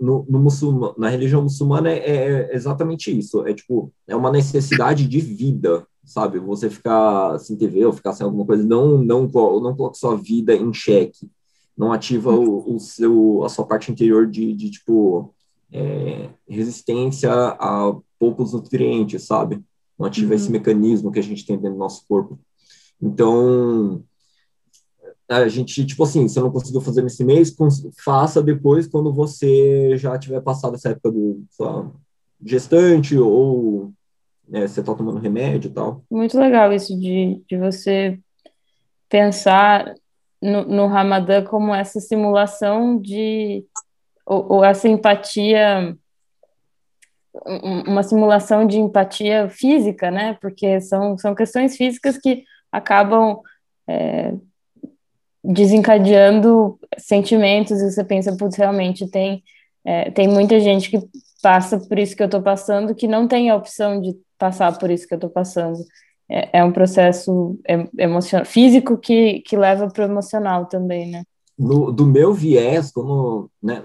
no, 0.00 0.26
no 0.28 0.38
muçulmano, 0.38 0.94
na 0.96 1.08
religião 1.08 1.42
muçulmana 1.42 1.90
é, 1.90 1.98
é, 1.98 2.54
exatamente 2.54 3.16
isso. 3.16 3.44
É 3.46 3.52
tipo, 3.52 3.92
é 4.06 4.14
uma 4.14 4.30
necessidade 4.30 5.06
de 5.06 5.20
vida, 5.20 5.84
sabe? 6.04 6.38
Você 6.38 6.70
ficar 6.70 7.38
sem 7.38 7.56
TV 7.56 7.84
ou 7.84 7.92
ficar 7.92 8.12
sem 8.12 8.24
alguma 8.24 8.46
coisa, 8.46 8.64
não, 8.64 8.98
não, 8.98 9.22
não 9.22 9.76
coloca 9.76 9.94
sua 9.94 10.16
vida 10.16 10.54
em 10.54 10.72
xeque. 10.72 11.28
Não 11.76 11.92
ativa 11.92 12.30
o, 12.30 12.76
o 12.76 12.78
seu, 12.78 13.42
a 13.44 13.48
sua 13.48 13.64
parte 13.64 13.90
interior 13.90 14.26
de, 14.26 14.52
de 14.52 14.70
tipo, 14.70 15.34
é, 15.72 16.28
resistência 16.48 17.32
a 17.32 17.96
poucos 18.18 18.52
nutrientes, 18.52 19.24
sabe? 19.24 19.60
Não 20.00 20.06
ativa 20.06 20.30
uhum. 20.30 20.34
esse 20.34 20.50
mecanismo 20.50 21.12
que 21.12 21.18
a 21.18 21.22
gente 21.22 21.44
tem 21.44 21.56
dentro 21.56 21.74
do 21.74 21.78
nosso 21.78 22.06
corpo. 22.08 22.40
Então, 23.02 24.02
a 25.28 25.46
gente, 25.46 25.84
tipo 25.84 26.02
assim, 26.02 26.26
você 26.26 26.40
não 26.40 26.50
conseguiu 26.50 26.80
fazer 26.80 27.02
nesse 27.02 27.22
mês, 27.22 27.54
faça 28.02 28.42
depois 28.42 28.86
quando 28.86 29.12
você 29.12 29.98
já 29.98 30.18
tiver 30.18 30.40
passado 30.40 30.74
essa 30.74 30.88
época 30.88 31.12
do 31.12 31.44
lá, 31.58 31.90
gestante 32.42 33.14
ou 33.18 33.92
né, 34.48 34.66
você 34.66 34.82
tá 34.82 34.94
tomando 34.94 35.20
remédio 35.20 35.68
e 35.68 35.74
tal. 35.74 36.02
Muito 36.10 36.38
legal 36.38 36.72
isso 36.72 36.98
de, 36.98 37.42
de 37.46 37.58
você 37.58 38.18
pensar 39.06 39.94
no, 40.40 40.64
no 40.64 40.86
Ramadã 40.86 41.44
como 41.44 41.74
essa 41.74 42.00
simulação 42.00 42.98
de 42.98 43.66
ou, 44.24 44.54
ou 44.54 44.64
essa 44.64 44.88
empatia 44.88 45.94
uma 47.32 48.02
simulação 48.02 48.66
de 48.66 48.78
empatia 48.78 49.48
física, 49.48 50.10
né? 50.10 50.36
Porque 50.40 50.80
são, 50.80 51.16
são 51.16 51.34
questões 51.34 51.76
físicas 51.76 52.18
que 52.18 52.44
acabam 52.72 53.40
é, 53.88 54.34
desencadeando 55.42 56.78
sentimentos 56.98 57.80
e 57.80 57.90
você 57.90 58.04
pensa, 58.04 58.36
putz, 58.36 58.56
realmente 58.56 59.08
tem, 59.08 59.42
é, 59.84 60.10
tem 60.10 60.28
muita 60.28 60.60
gente 60.60 60.90
que 60.90 61.00
passa 61.42 61.78
por 61.78 61.98
isso 61.98 62.14
que 62.14 62.22
eu 62.22 62.26
estou 62.26 62.42
passando 62.42 62.94
que 62.94 63.08
não 63.08 63.26
tem 63.26 63.48
a 63.48 63.56
opção 63.56 64.00
de 64.00 64.14
passar 64.38 64.76
por 64.78 64.90
isso 64.90 65.06
que 65.06 65.14
eu 65.14 65.18
estou 65.18 65.30
passando. 65.30 65.78
É, 66.32 66.60
é, 66.60 66.64
um 66.64 66.70
processo 66.70 67.58
emocional, 67.98 68.46
físico 68.46 68.96
que, 68.96 69.40
que 69.40 69.56
leva 69.56 69.88
para 69.88 70.06
o 70.06 70.08
emocional 70.08 70.66
também, 70.66 71.10
né? 71.10 71.24
No, 71.58 71.90
do 71.90 72.06
meu 72.06 72.32
viés, 72.32 72.92
como 72.92 73.50
né, 73.60 73.84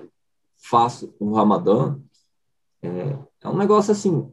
faço 0.70 1.14
o 1.20 1.34
Ramadã, 1.34 1.98
é, 2.84 3.18
é 3.46 3.50
um 3.50 3.58
negócio 3.58 3.92
assim, 3.92 4.32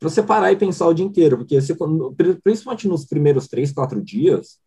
você 0.00 0.22
parar 0.22 0.52
e 0.52 0.56
pensar 0.56 0.86
o 0.86 0.94
dia 0.94 1.04
inteiro, 1.04 1.38
porque 1.38 1.60
você, 1.60 1.74
principalmente 2.42 2.86
nos 2.86 3.04
primeiros 3.06 3.48
três, 3.48 3.72
quatro 3.72 4.02
dias, 4.02 4.58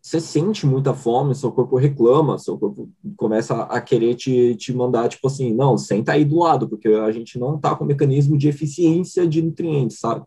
você 0.00 0.20
sente 0.20 0.66
muita 0.66 0.92
fome, 0.92 1.34
seu 1.34 1.52
corpo 1.52 1.76
reclama, 1.76 2.36
seu 2.36 2.58
corpo 2.58 2.90
começa 3.16 3.62
a 3.62 3.80
querer 3.80 4.16
te, 4.16 4.56
te 4.56 4.72
mandar, 4.72 5.08
tipo 5.08 5.24
assim, 5.28 5.54
não, 5.54 5.78
senta 5.78 6.12
aí 6.12 6.24
do 6.24 6.40
lado, 6.40 6.68
porque 6.68 6.88
a 6.88 7.12
gente 7.12 7.38
não 7.38 7.56
tá 7.56 7.76
com 7.76 7.84
mecanismo 7.84 8.36
de 8.36 8.48
eficiência 8.48 9.26
de 9.28 9.40
nutrientes, 9.40 10.00
sabe? 10.00 10.26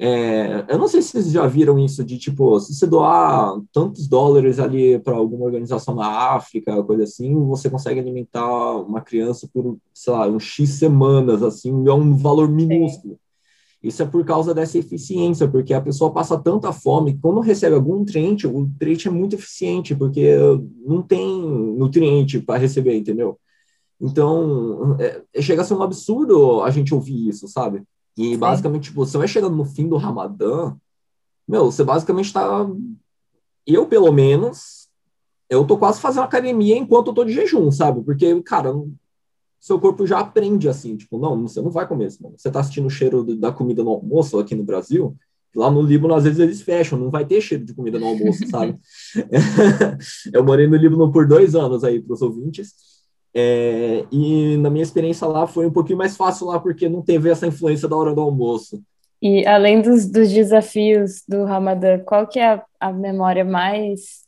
É, 0.00 0.64
eu 0.68 0.78
não 0.78 0.86
sei 0.86 1.02
se 1.02 1.10
vocês 1.10 1.32
já 1.32 1.44
viram 1.46 1.76
isso 1.78 2.04
de, 2.04 2.18
tipo, 2.18 2.58
se 2.60 2.72
você 2.72 2.86
doar 2.86 3.60
tantos 3.72 4.06
dólares 4.06 4.60
ali 4.60 4.96
para 5.00 5.16
alguma 5.16 5.44
organização 5.44 5.94
na 5.94 6.06
África, 6.06 6.82
coisa 6.84 7.02
assim, 7.02 7.34
você 7.46 7.68
consegue 7.68 7.98
alimentar 7.98 8.76
uma 8.76 9.00
criança 9.00 9.48
por, 9.52 9.76
sei 9.92 10.12
lá, 10.12 10.28
um 10.28 10.38
X 10.38 10.70
semanas, 10.70 11.42
assim, 11.42 11.70
é 11.88 11.92
um 11.92 12.16
valor 12.16 12.48
minúsculo. 12.48 13.18
Isso 13.82 14.02
é 14.02 14.06
por 14.06 14.24
causa 14.24 14.54
dessa 14.54 14.78
eficiência, 14.78 15.48
porque 15.48 15.72
a 15.74 15.80
pessoa 15.80 16.12
passa 16.12 16.38
tanta 16.38 16.72
fome 16.72 17.14
que 17.14 17.20
quando 17.20 17.40
recebe 17.40 17.74
algum 17.76 17.98
nutriente, 17.98 18.46
o 18.46 18.60
nutriente 18.60 19.08
é 19.08 19.10
muito 19.10 19.34
eficiente, 19.34 19.94
porque 19.96 20.36
não 20.84 21.02
tem 21.02 21.40
nutriente 21.76 22.40
para 22.40 22.58
receber, 22.58 22.96
entendeu? 22.96 23.38
Então, 24.00 24.96
é, 25.00 25.22
chega 25.42 25.62
a 25.62 25.64
ser 25.64 25.74
um 25.74 25.82
absurdo 25.82 26.62
a 26.62 26.70
gente 26.70 26.94
ouvir 26.94 27.28
isso, 27.28 27.48
sabe? 27.48 27.82
E 28.18 28.36
basicamente, 28.36 28.84
tipo, 28.84 29.06
você 29.06 29.16
vai 29.16 29.28
chegando 29.28 29.54
no 29.54 29.64
fim 29.64 29.88
do 29.88 29.96
Ramadã, 29.96 30.74
meu, 31.46 31.66
você 31.66 31.84
basicamente 31.84 32.32
tá. 32.32 32.66
Eu, 33.64 33.86
pelo 33.86 34.12
menos, 34.12 34.88
eu 35.48 35.64
tô 35.64 35.78
quase 35.78 36.00
fazendo 36.00 36.24
academia 36.24 36.76
enquanto 36.76 37.08
eu 37.08 37.14
tô 37.14 37.24
de 37.24 37.32
jejum, 37.32 37.70
sabe? 37.70 38.02
Porque, 38.02 38.42
cara, 38.42 38.74
seu 39.60 39.78
corpo 39.78 40.04
já 40.04 40.18
aprende 40.18 40.68
assim, 40.68 40.96
tipo, 40.96 41.16
não, 41.16 41.46
você 41.46 41.62
não 41.62 41.70
vai 41.70 41.86
comer 41.86 42.08
isso, 42.08 42.20
não. 42.20 42.32
Você 42.36 42.50
tá 42.50 42.58
assistindo 42.58 42.86
o 42.86 42.90
cheiro 42.90 43.22
da 43.36 43.52
comida 43.52 43.84
no 43.84 43.90
almoço 43.90 44.36
aqui 44.38 44.54
no 44.54 44.64
Brasil, 44.64 45.16
lá 45.54 45.70
no 45.70 45.80
Líbano 45.80 46.14
às 46.14 46.24
vezes 46.24 46.40
eles 46.40 46.60
fecham, 46.60 46.98
não 46.98 47.10
vai 47.10 47.24
ter 47.24 47.40
cheiro 47.40 47.64
de 47.64 47.72
comida 47.72 48.00
no 48.00 48.06
almoço, 48.06 48.46
sabe? 48.48 48.76
eu 50.32 50.42
morei 50.42 50.66
no 50.66 50.76
Líbano 50.76 51.12
por 51.12 51.26
dois 51.26 51.54
anos 51.54 51.84
aí 51.84 52.00
para 52.00 52.14
os 52.14 52.22
ouvintes, 52.22 52.74
é, 53.40 54.04
e 54.10 54.56
na 54.56 54.68
minha 54.68 54.82
experiência 54.82 55.24
lá 55.24 55.46
foi 55.46 55.64
um 55.64 55.70
pouquinho 55.70 55.96
mais 55.96 56.16
fácil 56.16 56.48
lá, 56.48 56.58
porque 56.58 56.88
não 56.88 57.02
teve 57.02 57.30
essa 57.30 57.46
influência 57.46 57.86
da 57.86 57.94
hora 57.94 58.12
do 58.12 58.20
almoço. 58.20 58.82
E 59.22 59.46
além 59.46 59.80
dos, 59.80 60.06
dos 60.06 60.28
desafios 60.28 61.22
do 61.28 61.44
Ramadã, 61.44 62.00
qual 62.00 62.26
que 62.26 62.40
é 62.40 62.54
a, 62.54 62.64
a 62.80 62.92
memória 62.92 63.44
mais, 63.44 64.24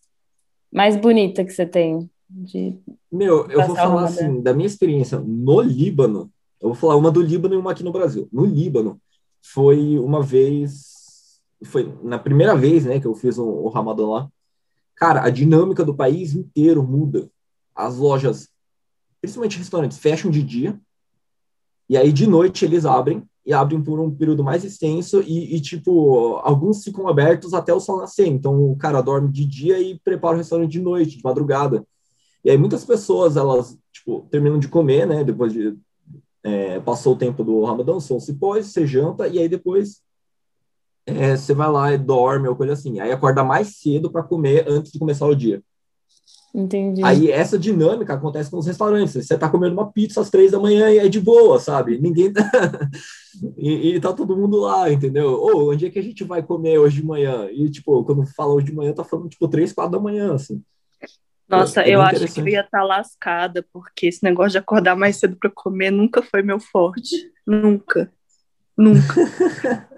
mais 0.72 0.94
bonita 0.94 1.44
que 1.44 1.50
você 1.50 1.66
tem 1.66 2.08
de 2.28 2.78
Meu, 3.10 3.50
eu 3.50 3.66
vou 3.66 3.74
falar 3.74 4.04
assim, 4.04 4.40
da 4.40 4.54
minha 4.54 4.68
experiência 4.68 5.18
no 5.18 5.60
Líbano, 5.60 6.30
eu 6.60 6.68
vou 6.68 6.76
falar 6.76 6.94
uma 6.94 7.10
do 7.10 7.20
Líbano 7.20 7.54
e 7.56 7.58
uma 7.58 7.72
aqui 7.72 7.82
no 7.82 7.90
Brasil. 7.90 8.28
No 8.32 8.44
Líbano, 8.44 9.00
foi 9.42 9.98
uma 9.98 10.22
vez, 10.22 11.40
foi 11.64 11.92
na 12.00 12.18
primeira 12.18 12.54
vez, 12.54 12.84
né, 12.84 13.00
que 13.00 13.06
eu 13.08 13.14
fiz 13.16 13.38
o, 13.38 13.44
o 13.44 13.68
Ramadã 13.70 14.06
lá. 14.06 14.28
Cara, 14.94 15.24
a 15.24 15.30
dinâmica 15.30 15.84
do 15.84 15.96
país 15.96 16.32
inteiro 16.32 16.80
muda. 16.80 17.28
As 17.74 17.96
lojas, 17.96 18.48
principalmente 19.20 19.58
restaurantes, 19.58 19.98
fecham 19.98 20.30
de 20.30 20.42
dia, 20.42 20.78
e 21.88 21.96
aí 21.96 22.12
de 22.12 22.26
noite 22.26 22.64
eles 22.64 22.84
abrem, 22.84 23.28
e 23.44 23.52
abrem 23.52 23.82
por 23.82 23.98
um 23.98 24.10
período 24.10 24.44
mais 24.44 24.64
extenso 24.64 25.22
e, 25.22 25.56
e, 25.56 25.60
tipo, 25.60 26.36
alguns 26.44 26.84
ficam 26.84 27.08
abertos 27.08 27.54
até 27.54 27.72
o 27.72 27.80
sol 27.80 27.98
nascer. 27.98 28.26
Então, 28.26 28.70
o 28.70 28.76
cara 28.76 29.00
dorme 29.00 29.30
de 29.32 29.44
dia 29.44 29.80
e 29.80 29.98
prepara 29.98 30.34
o 30.34 30.38
restaurante 30.38 30.70
de 30.70 30.80
noite, 30.80 31.16
de 31.16 31.24
madrugada. 31.24 31.84
E 32.44 32.50
aí 32.50 32.56
muitas 32.56 32.84
pessoas, 32.84 33.36
elas, 33.36 33.76
tipo, 33.92 34.26
terminam 34.30 34.58
de 34.58 34.68
comer, 34.68 35.06
né? 35.06 35.24
Depois 35.24 35.52
de... 35.52 35.76
É, 36.42 36.80
passou 36.80 37.14
o 37.14 37.18
tempo 37.18 37.44
do 37.44 37.64
Ramadã, 37.64 37.94
o 37.94 38.00
sol 38.00 38.18
se 38.18 38.32
pôs, 38.34 38.66
você 38.66 38.86
janta, 38.86 39.28
e 39.28 39.38
aí 39.38 39.46
depois 39.46 40.00
é, 41.04 41.36
você 41.36 41.52
vai 41.52 41.70
lá 41.70 41.92
e 41.92 41.98
dorme 41.98 42.48
ou 42.48 42.56
coisa 42.56 42.72
assim. 42.72 42.98
Aí 43.00 43.12
acorda 43.12 43.44
mais 43.44 43.78
cedo 43.78 44.10
para 44.10 44.22
comer 44.22 44.64
antes 44.66 44.92
de 44.92 44.98
começar 44.98 45.26
o 45.26 45.34
dia. 45.34 45.62
Entendi. 46.54 47.02
Aí 47.04 47.30
essa 47.30 47.58
dinâmica 47.58 48.14
acontece 48.14 48.52
nos 48.52 48.66
restaurantes. 48.66 49.12
Você 49.12 49.38
tá 49.38 49.48
comendo 49.48 49.74
uma 49.74 49.90
pizza 49.90 50.20
às 50.20 50.30
três 50.30 50.50
da 50.50 50.58
manhã 50.58 50.90
e 50.90 50.98
é 50.98 51.08
de 51.08 51.20
boa, 51.20 51.60
sabe? 51.60 51.98
Ninguém 51.98 52.32
tá... 52.32 52.42
e, 53.56 53.94
e, 53.94 54.00
tá 54.00 54.12
todo 54.12 54.36
mundo 54.36 54.60
lá, 54.60 54.90
entendeu? 54.90 55.30
Ou 55.30 55.70
onde 55.70 55.86
é 55.86 55.90
que 55.90 55.98
a 55.98 56.02
gente 56.02 56.24
vai 56.24 56.42
comer 56.42 56.78
hoje 56.78 57.00
de 57.00 57.06
manhã? 57.06 57.48
E 57.52 57.70
tipo, 57.70 58.04
quando 58.04 58.26
fala 58.26 58.54
hoje 58.54 58.66
de 58.66 58.74
manhã, 58.74 58.92
tá 58.92 59.04
falando 59.04 59.28
tipo 59.28 59.46
três, 59.48 59.72
quatro 59.72 59.92
da 59.92 60.00
manhã, 60.00 60.34
assim. 60.34 60.60
Nossa, 61.48 61.82
é 61.82 61.90
eu 61.90 62.00
acho 62.00 62.32
que 62.32 62.40
eu 62.40 62.48
ia 62.48 62.60
estar 62.60 62.78
tá 62.78 62.84
lascada, 62.84 63.66
porque 63.72 64.06
esse 64.06 64.22
negócio 64.22 64.52
de 64.52 64.58
acordar 64.58 64.96
mais 64.96 65.16
cedo 65.16 65.36
para 65.36 65.50
comer 65.50 65.90
nunca 65.90 66.22
foi 66.22 66.42
meu 66.42 66.60
forte. 66.60 67.16
Nunca. 67.44 68.12
Nunca. 68.80 69.14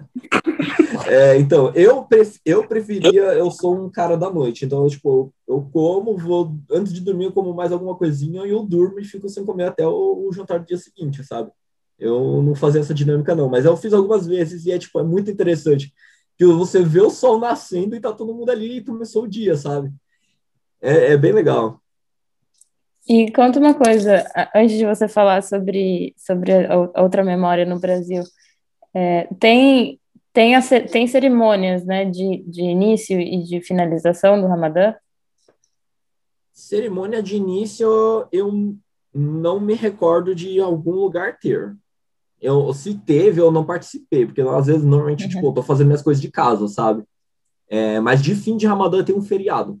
é, 1.07 1.37
então, 1.37 1.71
eu, 1.73 2.03
pref, 2.03 2.39
eu 2.45 2.67
preferia, 2.67 3.21
eu 3.33 3.49
sou 3.49 3.75
um 3.75 3.89
cara 3.89 4.17
da 4.17 4.29
noite, 4.29 4.65
então, 4.65 4.87
tipo, 4.87 5.33
eu, 5.47 5.61
como, 5.71 6.17
vou, 6.17 6.55
antes 6.71 6.93
de 6.93 6.99
dormir, 7.01 7.25
eu 7.25 7.31
como 7.31 7.53
mais 7.53 7.71
alguma 7.71 7.95
coisinha 7.95 8.45
e 8.45 8.49
eu 8.49 8.63
durmo 8.63 8.99
e 8.99 9.05
fico 9.05 9.29
sem 9.29 9.45
comer 9.45 9.65
até 9.65 9.87
o, 9.87 10.27
o 10.27 10.33
jantar 10.33 10.59
do 10.59 10.65
dia 10.65 10.77
seguinte, 10.77 11.23
sabe? 11.23 11.49
Eu 11.97 12.41
não 12.41 12.55
fazia 12.55 12.81
essa 12.81 12.93
dinâmica, 12.93 13.33
não, 13.33 13.49
mas 13.49 13.65
eu 13.65 13.77
fiz 13.77 13.93
algumas 13.93 14.27
vezes 14.27 14.65
e 14.65 14.71
é, 14.71 14.77
tipo, 14.77 14.99
é 14.99 15.03
muito 15.03 15.31
interessante 15.31 15.93
que 16.37 16.45
você 16.45 16.83
vê 16.83 16.99
o 16.99 17.09
sol 17.09 17.39
nascendo 17.39 17.95
e 17.95 18.01
tá 18.01 18.11
todo 18.11 18.33
mundo 18.33 18.49
ali 18.49 18.77
e 18.77 18.83
começou 18.83 19.23
o 19.23 19.27
dia, 19.27 19.55
sabe? 19.55 19.93
é, 20.83 21.13
é 21.13 21.17
bem 21.17 21.31
legal. 21.31 21.79
E 23.07 23.31
conta 23.31 23.59
uma 23.59 23.73
coisa, 23.73 24.25
antes 24.55 24.77
de 24.77 24.85
você 24.85 25.07
falar 25.07 25.41
sobre, 25.41 26.13
sobre 26.17 26.51
a 26.65 27.01
outra 27.01 27.23
memória 27.23 27.65
no 27.65 27.79
Brasil, 27.79 28.23
é, 28.93 29.27
tem, 29.39 29.99
tem, 30.31 30.55
a, 30.55 30.61
tem 30.61 31.07
cerimônias 31.07 31.85
né, 31.85 32.05
de, 32.05 32.43
de 32.47 32.61
início 32.61 33.19
e 33.19 33.43
de 33.43 33.61
finalização 33.61 34.39
do 34.39 34.47
Ramadã? 34.47 34.93
Cerimônia 36.53 37.21
de 37.23 37.35
início, 37.35 38.27
eu 38.31 38.75
não 39.13 39.59
me 39.59 39.73
recordo 39.73 40.35
de 40.35 40.59
algum 40.59 40.91
lugar 40.91 41.37
ter. 41.39 41.75
eu, 42.39 42.73
se 42.73 42.95
teve, 42.95 43.41
eu 43.41 43.51
não 43.51 43.65
participei, 43.65 44.25
porque 44.25 44.41
às 44.41 44.67
vezes, 44.67 44.83
normalmente, 44.83 45.23
uhum. 45.23 45.29
tipo, 45.29 45.47
eu 45.47 45.53
tô 45.53 45.63
fazendo 45.63 45.87
minhas 45.87 46.01
coisas 46.01 46.21
de 46.21 46.31
casa, 46.31 46.67
sabe? 46.67 47.03
É, 47.67 47.99
mas 47.99 48.21
de 48.21 48.35
fim 48.35 48.55
de 48.55 48.67
Ramadã 48.67 49.03
tem 49.03 49.15
um 49.15 49.21
feriado. 49.21 49.79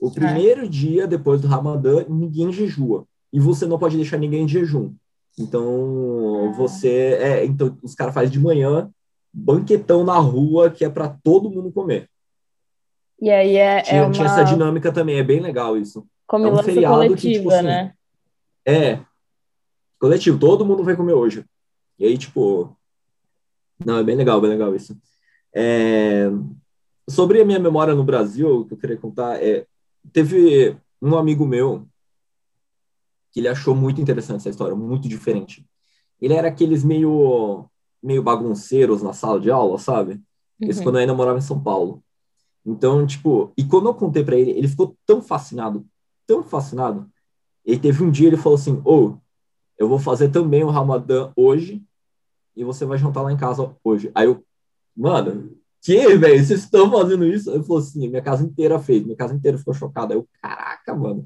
O 0.00 0.10
primeiro 0.10 0.64
é. 0.64 0.68
dia 0.68 1.06
depois 1.06 1.40
do 1.40 1.48
Ramadã, 1.48 2.04
ninguém 2.08 2.52
jejua. 2.52 3.06
E 3.32 3.40
você 3.40 3.66
não 3.66 3.78
pode 3.78 3.96
deixar 3.96 4.18
ninguém 4.18 4.44
em 4.44 4.48
jejum. 4.48 4.92
Então, 5.38 6.48
ah. 6.48 6.52
você. 6.52 7.18
É, 7.20 7.44
então, 7.44 7.76
os 7.82 7.94
caras 7.94 8.14
fazem 8.14 8.30
de 8.30 8.40
manhã, 8.40 8.90
banquetão 9.32 10.04
na 10.04 10.16
rua, 10.18 10.70
que 10.70 10.84
é 10.84 10.88
para 10.88 11.08
todo 11.08 11.50
mundo 11.50 11.72
comer. 11.72 12.08
E 13.20 13.30
aí 13.30 13.56
é. 13.56 13.82
Tinha, 13.82 14.00
é 14.00 14.02
uma... 14.04 14.12
tinha, 14.12 14.26
essa 14.26 14.44
dinâmica 14.44 14.92
também, 14.92 15.18
é 15.18 15.22
bem 15.22 15.40
legal 15.40 15.76
isso. 15.76 16.06
Comilança 16.26 16.60
é 16.60 16.62
um 16.62 16.74
feriado 16.74 16.94
coletiva, 16.96 17.20
que, 17.20 17.32
tipo, 17.32 17.50
assim, 17.50 17.62
né? 17.64 17.94
É. 18.64 19.00
Coletivo, 19.98 20.38
todo 20.38 20.64
mundo 20.64 20.84
vai 20.84 20.96
comer 20.96 21.14
hoje. 21.14 21.44
E 21.98 22.06
aí, 22.06 22.16
tipo. 22.16 22.76
Não, 23.84 23.98
é 23.98 24.04
bem 24.04 24.16
legal, 24.16 24.40
bem 24.40 24.50
legal 24.50 24.74
isso. 24.74 24.96
É... 25.52 26.30
Sobre 27.08 27.40
a 27.40 27.44
minha 27.44 27.58
memória 27.58 27.94
no 27.94 28.04
Brasil, 28.04 28.60
o 28.60 28.64
que 28.64 28.74
eu 28.74 28.78
queria 28.78 28.96
contar 28.96 29.42
é. 29.42 29.66
Teve 30.12 30.76
um 31.00 31.16
amigo 31.16 31.46
meu 31.46 31.86
que 33.34 33.40
ele 33.40 33.48
achou 33.48 33.74
muito 33.74 34.00
interessante 34.00 34.36
essa 34.36 34.50
história, 34.50 34.76
muito 34.76 35.08
diferente. 35.08 35.66
Ele 36.20 36.34
era 36.34 36.46
aqueles 36.46 36.84
meio 36.84 37.68
meio 38.00 38.22
bagunceiros 38.22 39.02
na 39.02 39.12
sala 39.12 39.40
de 39.40 39.50
aula, 39.50 39.76
sabe? 39.78 40.12
Uhum. 40.60 40.68
Esse 40.68 40.82
quando 40.82 40.96
eu 40.96 41.00
ainda 41.00 41.14
morava 41.14 41.38
em 41.38 41.42
São 41.42 41.60
Paulo. 41.60 42.02
Então, 42.64 43.04
tipo, 43.06 43.52
e 43.56 43.64
quando 43.64 43.88
eu 43.88 43.94
contei 43.94 44.22
para 44.22 44.36
ele, 44.36 44.52
ele 44.52 44.68
ficou 44.68 44.96
tão 45.04 45.20
fascinado, 45.20 45.84
tão 46.26 46.44
fascinado. 46.44 47.10
E 47.66 47.76
teve 47.76 48.04
um 48.04 48.10
dia 48.10 48.28
ele 48.28 48.36
falou 48.36 48.56
assim: 48.56 48.80
"Ô, 48.84 48.94
oh, 48.94 49.18
eu 49.76 49.88
vou 49.88 49.98
fazer 49.98 50.28
também 50.28 50.62
o 50.62 50.70
Ramadã 50.70 51.32
hoje 51.34 51.82
e 52.56 52.62
você 52.62 52.84
vai 52.84 52.98
jantar 52.98 53.22
lá 53.22 53.32
em 53.32 53.36
casa 53.36 53.74
hoje". 53.82 54.12
Aí 54.14 54.26
eu, 54.26 54.44
mano, 54.96 55.56
que, 55.82 56.16
velho, 56.16 56.44
vocês 56.44 56.60
estão 56.60 56.90
fazendo 56.90 57.26
isso? 57.26 57.50
Ele 57.50 57.64
falou 57.64 57.78
assim: 57.78 58.08
"Minha 58.08 58.22
casa 58.22 58.44
inteira 58.44 58.78
fez, 58.78 59.02
minha 59.02 59.16
casa 59.16 59.34
inteira 59.34 59.58
ficou 59.58 59.74
chocada". 59.74 60.14
Aí 60.14 60.20
eu, 60.20 60.28
caraca, 60.40 60.94
mano. 60.94 61.24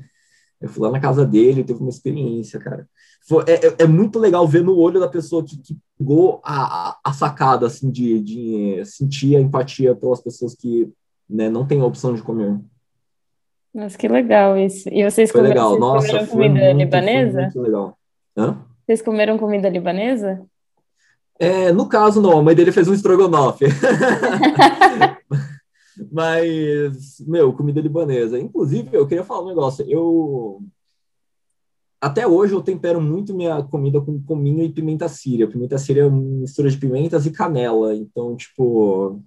Eu 0.61 0.69
fui 0.69 0.83
lá 0.83 0.91
na 0.91 1.01
casa 1.01 1.25
dele, 1.25 1.63
teve 1.63 1.81
uma 1.81 1.89
experiência, 1.89 2.59
cara. 2.59 2.89
Foi, 3.27 3.45
é, 3.47 3.67
é, 3.67 3.77
é 3.81 3.87
muito 3.87 4.19
legal 4.19 4.47
ver 4.47 4.63
no 4.63 4.77
olho 4.77 4.99
da 4.99 5.09
pessoa 5.09 5.45
que, 5.45 5.57
que 5.59 5.77
pegou 5.97 6.41
a, 6.45 6.99
a 7.05 7.13
sacada, 7.13 7.67
assim, 7.67 7.91
de, 7.91 8.21
de 8.21 8.85
sentir 8.85 9.37
a 9.37 9.41
empatia 9.41 9.95
pelas 9.95 10.21
pessoas 10.21 10.55
que 10.55 10.91
né, 11.29 11.49
não 11.49 11.67
têm 11.67 11.81
a 11.81 11.87
opção 11.87 12.15
de 12.15 12.23
comer. 12.23 12.59
Nossa, 13.73 13.97
que 13.97 14.09
legal 14.09 14.57
isso. 14.57 14.89
E 14.89 15.09
vocês, 15.09 15.31
foi 15.31 15.43
comeram, 15.43 15.71
legal. 15.71 15.71
vocês 15.71 15.81
Nossa, 15.81 16.07
comeram 16.07 16.27
foi 16.27 16.37
comida 16.37 16.65
muito, 16.65 16.79
libanesa? 16.79 17.41
muito 17.43 17.61
legal. 17.61 17.99
Hã? 18.37 18.59
Vocês 18.87 19.03
comeram 19.03 19.39
comida 19.39 19.69
libanesa? 19.69 20.43
É, 21.39 21.71
no 21.73 21.89
caso, 21.89 22.21
não. 22.21 22.39
A 22.39 22.43
mãe 22.43 22.55
dele 22.55 22.73
fez 22.73 22.89
um 22.89 22.95
estrogonofe. 22.95 23.67
Mas, 26.11 27.21
meu, 27.21 27.53
comida 27.53 27.81
libanesa. 27.81 28.39
Inclusive, 28.39 28.91
eu 28.93 29.07
queria 29.07 29.25
falar 29.25 29.45
um 29.45 29.49
negócio. 29.49 29.85
Eu. 29.89 30.63
Até 32.01 32.27
hoje 32.27 32.53
eu 32.53 32.63
tempero 32.63 33.01
muito 33.01 33.35
minha 33.35 33.63
comida 33.65 34.01
com 34.01 34.23
cominho 34.23 34.63
e 34.63 34.73
pimenta 34.73 35.09
síria. 35.09 35.49
Pimenta 35.49 35.77
síria 35.79 36.03
é 36.03 36.11
mistura 36.11 36.71
de 36.71 36.77
pimentas 36.77 37.27
e 37.27 37.33
canela. 37.33 37.95
Então, 37.95 38.37
tipo, 38.37 39.21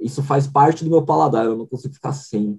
isso 0.00 0.22
faz 0.22 0.46
parte 0.46 0.84
do 0.84 0.90
meu 0.90 1.04
paladar. 1.04 1.46
Eu 1.46 1.56
não 1.56 1.66
consigo 1.66 1.94
ficar 1.94 2.12
sem. 2.12 2.58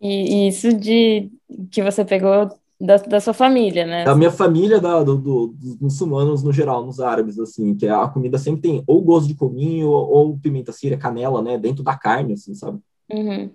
E, 0.00 0.46
e 0.46 0.48
isso 0.48 0.72
de 0.72 1.30
que 1.70 1.82
você 1.82 2.04
pegou 2.04 2.48
da, 2.80 2.96
da 2.96 3.20
sua 3.20 3.32
família, 3.32 3.86
né? 3.86 4.04
Da 4.04 4.14
minha 4.14 4.30
família, 4.30 4.80
da, 4.80 5.02
do, 5.02 5.16
do, 5.16 5.46
dos 5.48 5.78
muçulmanos 5.78 6.42
no 6.42 6.52
geral, 6.52 6.84
nos 6.84 7.00
árabes, 7.00 7.38
assim, 7.38 7.74
que 7.74 7.86
a 7.86 8.06
comida 8.08 8.38
sempre 8.38 8.62
tem 8.62 8.84
ou 8.86 9.00
gosto 9.02 9.28
de 9.28 9.34
cominho 9.34 9.88
ou, 9.88 10.10
ou 10.10 10.38
pimenta 10.38 10.72
síria, 10.72 10.98
canela, 10.98 11.40
né, 11.42 11.56
dentro 11.56 11.82
da 11.82 11.96
carne, 11.96 12.34
assim, 12.34 12.54
sabe? 12.54 12.78
Uhum. 13.10 13.50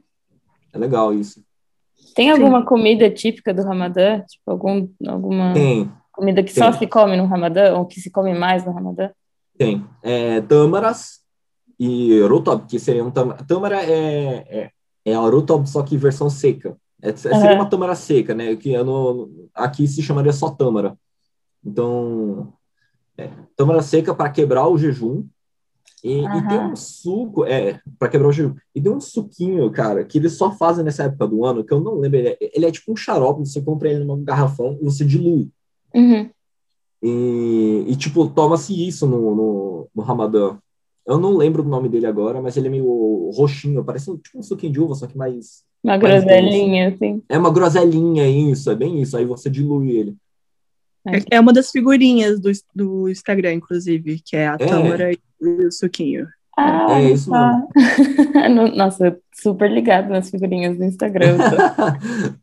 É 0.74 0.78
legal 0.78 1.14
isso. 1.14 1.44
Tem 2.16 2.32
alguma 2.32 2.60
Sim. 2.60 2.66
comida 2.66 3.10
típica 3.10 3.54
do 3.54 3.64
Ramadã? 3.64 4.22
Tipo, 4.22 4.52
algum, 4.52 4.88
alguma 5.08 5.54
tem, 5.54 5.92
comida 6.12 6.44
que 6.44 6.54
tem. 6.54 6.64
só 6.64 6.72
se 6.72 6.88
come 6.88 7.16
no 7.16 7.26
Ramadã 7.26 7.78
ou 7.78 7.86
que 7.86 8.00
se 8.00 8.10
come 8.10 8.34
mais 8.34 8.66
no 8.66 8.72
Ramadã? 8.72 9.10
Tem. 9.58 9.86
É, 10.02 10.42
tâmaras 10.42 11.20
e 11.80 12.20
rotob, 12.22 12.66
que 12.68 12.80
seriam 12.80 13.12
tâmara. 13.12 13.44
Tâmara 13.46 13.84
é, 13.84 14.46
é, 14.50 14.72
é 15.06 15.14
a 15.14 15.20
rotob, 15.20 15.68
só 15.68 15.84
que 15.84 15.98
versão 15.98 16.30
seca. 16.30 16.76
É, 17.02 17.16
seria 17.16 17.56
uma 17.56 17.70
tâmara 17.70 17.96
seca, 17.96 18.34
né? 18.34 18.56
Que 18.56 18.76
é 18.76 18.84
no, 18.84 19.50
aqui 19.54 19.88
se 19.88 20.02
chamaria 20.02 20.34
só 20.34 20.50
tâmara. 20.50 20.98
Então, 21.64 22.54
é, 23.18 23.30
tâmara 23.56 23.82
seca 23.82 24.14
para 24.14 24.30
quebrar 24.30 24.68
o 24.68 24.78
jejum. 24.78 25.26
E, 26.02 26.24
e, 26.24 26.48
tem 26.48 26.60
um 26.60 26.76
suco, 26.78 27.46
é, 27.46 27.82
para 27.98 28.08
quebrar 28.08 28.30
o 28.30 28.32
jejum. 28.32 28.56
E 28.74 28.82
tem 28.82 28.92
um 28.92 29.02
suquinho, 29.02 29.70
cara, 29.72 30.04
que 30.06 30.18
eles 30.18 30.34
só 30.34 30.52
fazem 30.52 30.84
nessa 30.84 31.04
época 31.04 31.28
do 31.28 31.44
ano, 31.46 31.64
que 31.64 31.74
eu 31.74 31.80
não 31.80 31.96
lembro. 31.96 32.20
Ele 32.20 32.30
é, 32.30 32.38
ele 32.40 32.66
é 32.66 32.72
tipo 32.72 32.92
um 32.92 32.96
xarope, 32.96 33.46
você 33.46 33.62
compra 33.62 33.90
ele 33.90 34.04
num 34.04 34.24
garrafão 34.24 34.78
e 34.82 34.86
você 34.86 35.04
dilui. 35.06 35.50
Uhum. 35.94 36.30
E, 37.02 37.86
e, 37.88 37.96
tipo, 37.96 38.28
toma-se 38.30 38.88
isso 38.88 39.08
no, 39.08 39.36
no, 39.36 39.90
no 39.96 40.04
Ramadã. 40.04 40.58
Eu 41.10 41.18
não 41.18 41.36
lembro 41.36 41.64
o 41.64 41.68
nome 41.68 41.90
dele 41.90 42.06
agora, 42.06 42.40
mas 42.40 42.56
ele 42.56 42.68
é 42.68 42.70
meio 42.70 43.32
roxinho, 43.34 43.84
parece 43.84 44.16
tipo 44.18 44.38
um 44.38 44.44
suquinho 44.44 44.72
de 44.72 44.80
uva, 44.80 44.94
só 44.94 45.08
que 45.08 45.18
mais. 45.18 45.64
Uma 45.84 45.98
groselinha, 45.98 46.90
assim. 46.90 47.24
É 47.28 47.36
uma 47.36 47.52
groselinha, 47.52 48.28
isso, 48.28 48.70
é 48.70 48.76
bem 48.76 49.02
isso. 49.02 49.18
Aí 49.18 49.26
você 49.26 49.50
dilui 49.50 49.90
ele. 49.90 50.16
É, 51.08 51.38
é 51.38 51.40
uma 51.40 51.52
das 51.52 51.72
figurinhas 51.72 52.40
do, 52.40 52.52
do 52.76 53.10
Instagram, 53.10 53.54
inclusive, 53.54 54.22
que 54.24 54.36
é 54.36 54.50
a 54.50 54.58
é. 54.60 54.66
tâmara 54.68 55.12
e 55.12 55.20
o 55.42 55.72
suquinho. 55.72 56.28
Ah, 56.56 57.02
é 57.02 57.12
isso 57.12 57.32
tá. 57.32 57.60
mesmo. 57.76 58.76
Nossa, 58.78 59.18
super 59.34 59.72
ligado 59.72 60.10
nas 60.10 60.30
figurinhas 60.30 60.78
do 60.78 60.84
Instagram. 60.84 61.38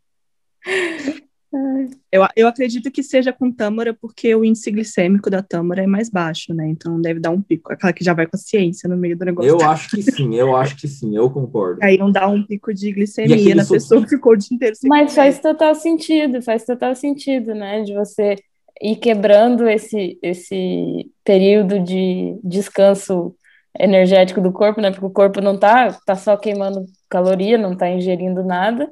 Eu, 2.10 2.26
eu 2.36 2.48
acredito 2.48 2.90
que 2.90 3.02
seja 3.02 3.32
com 3.32 3.50
tâmara, 3.50 3.94
porque 3.94 4.34
o 4.34 4.44
índice 4.44 4.70
glicêmico 4.70 5.30
da 5.30 5.42
tâmara 5.42 5.82
é 5.82 5.86
mais 5.86 6.08
baixo, 6.08 6.54
né? 6.54 6.68
Então 6.68 7.00
deve 7.00 7.20
dar 7.20 7.30
um 7.30 7.40
pico. 7.40 7.72
Aquela 7.72 7.92
que 7.92 8.04
já 8.04 8.14
vai 8.14 8.26
com 8.26 8.36
a 8.36 8.38
ciência 8.38 8.88
no 8.88 8.96
meio 8.96 9.16
do 9.16 9.24
negócio. 9.24 9.50
Eu 9.50 9.60
acho 9.60 9.90
que 9.90 10.02
sim, 10.02 10.34
eu 10.36 10.56
acho 10.56 10.76
que 10.76 10.88
sim, 10.88 11.16
eu 11.16 11.30
concordo. 11.30 11.82
Aí 11.82 11.98
não 11.98 12.10
dá 12.10 12.28
um 12.28 12.42
pico 12.42 12.72
de 12.72 12.92
glicemia 12.92 13.54
na 13.54 13.64
pessoa 13.64 14.02
que 14.02 14.08
ficou 14.08 14.32
o 14.32 14.36
dia 14.36 14.54
inteiro 14.54 14.76
sem 14.76 14.88
Mas 14.88 15.14
comer. 15.14 15.14
faz 15.14 15.40
total 15.40 15.74
sentido, 15.74 16.42
faz 16.42 16.64
total 16.64 16.94
sentido, 16.94 17.54
né? 17.54 17.82
De 17.82 17.94
você 17.94 18.36
ir 18.80 18.96
quebrando 18.96 19.68
esse, 19.68 20.18
esse 20.22 21.10
período 21.24 21.80
de 21.80 22.38
descanso 22.44 23.34
energético 23.78 24.40
do 24.40 24.52
corpo, 24.52 24.80
né? 24.80 24.90
Porque 24.90 25.06
o 25.06 25.10
corpo 25.10 25.40
não 25.40 25.58
tá, 25.58 25.92
tá 26.06 26.14
só 26.14 26.36
queimando 26.36 26.84
caloria, 27.08 27.58
não 27.58 27.76
tá 27.76 27.88
ingerindo 27.90 28.44
nada. 28.44 28.90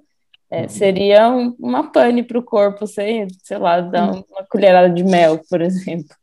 É, 0.54 0.62
uhum. 0.62 0.68
seria 0.68 1.28
um, 1.28 1.56
uma 1.58 1.90
pane 1.90 2.22
para 2.22 2.38
o 2.38 2.42
corpo, 2.42 2.86
sei, 2.86 3.26
sei 3.42 3.58
lá, 3.58 3.80
dar 3.80 4.12
uhum. 4.12 4.24
uma 4.30 4.44
colherada 4.48 4.88
de 4.88 5.02
mel, 5.02 5.40
por 5.50 5.60
exemplo. 5.60 6.14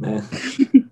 É. 0.00 0.84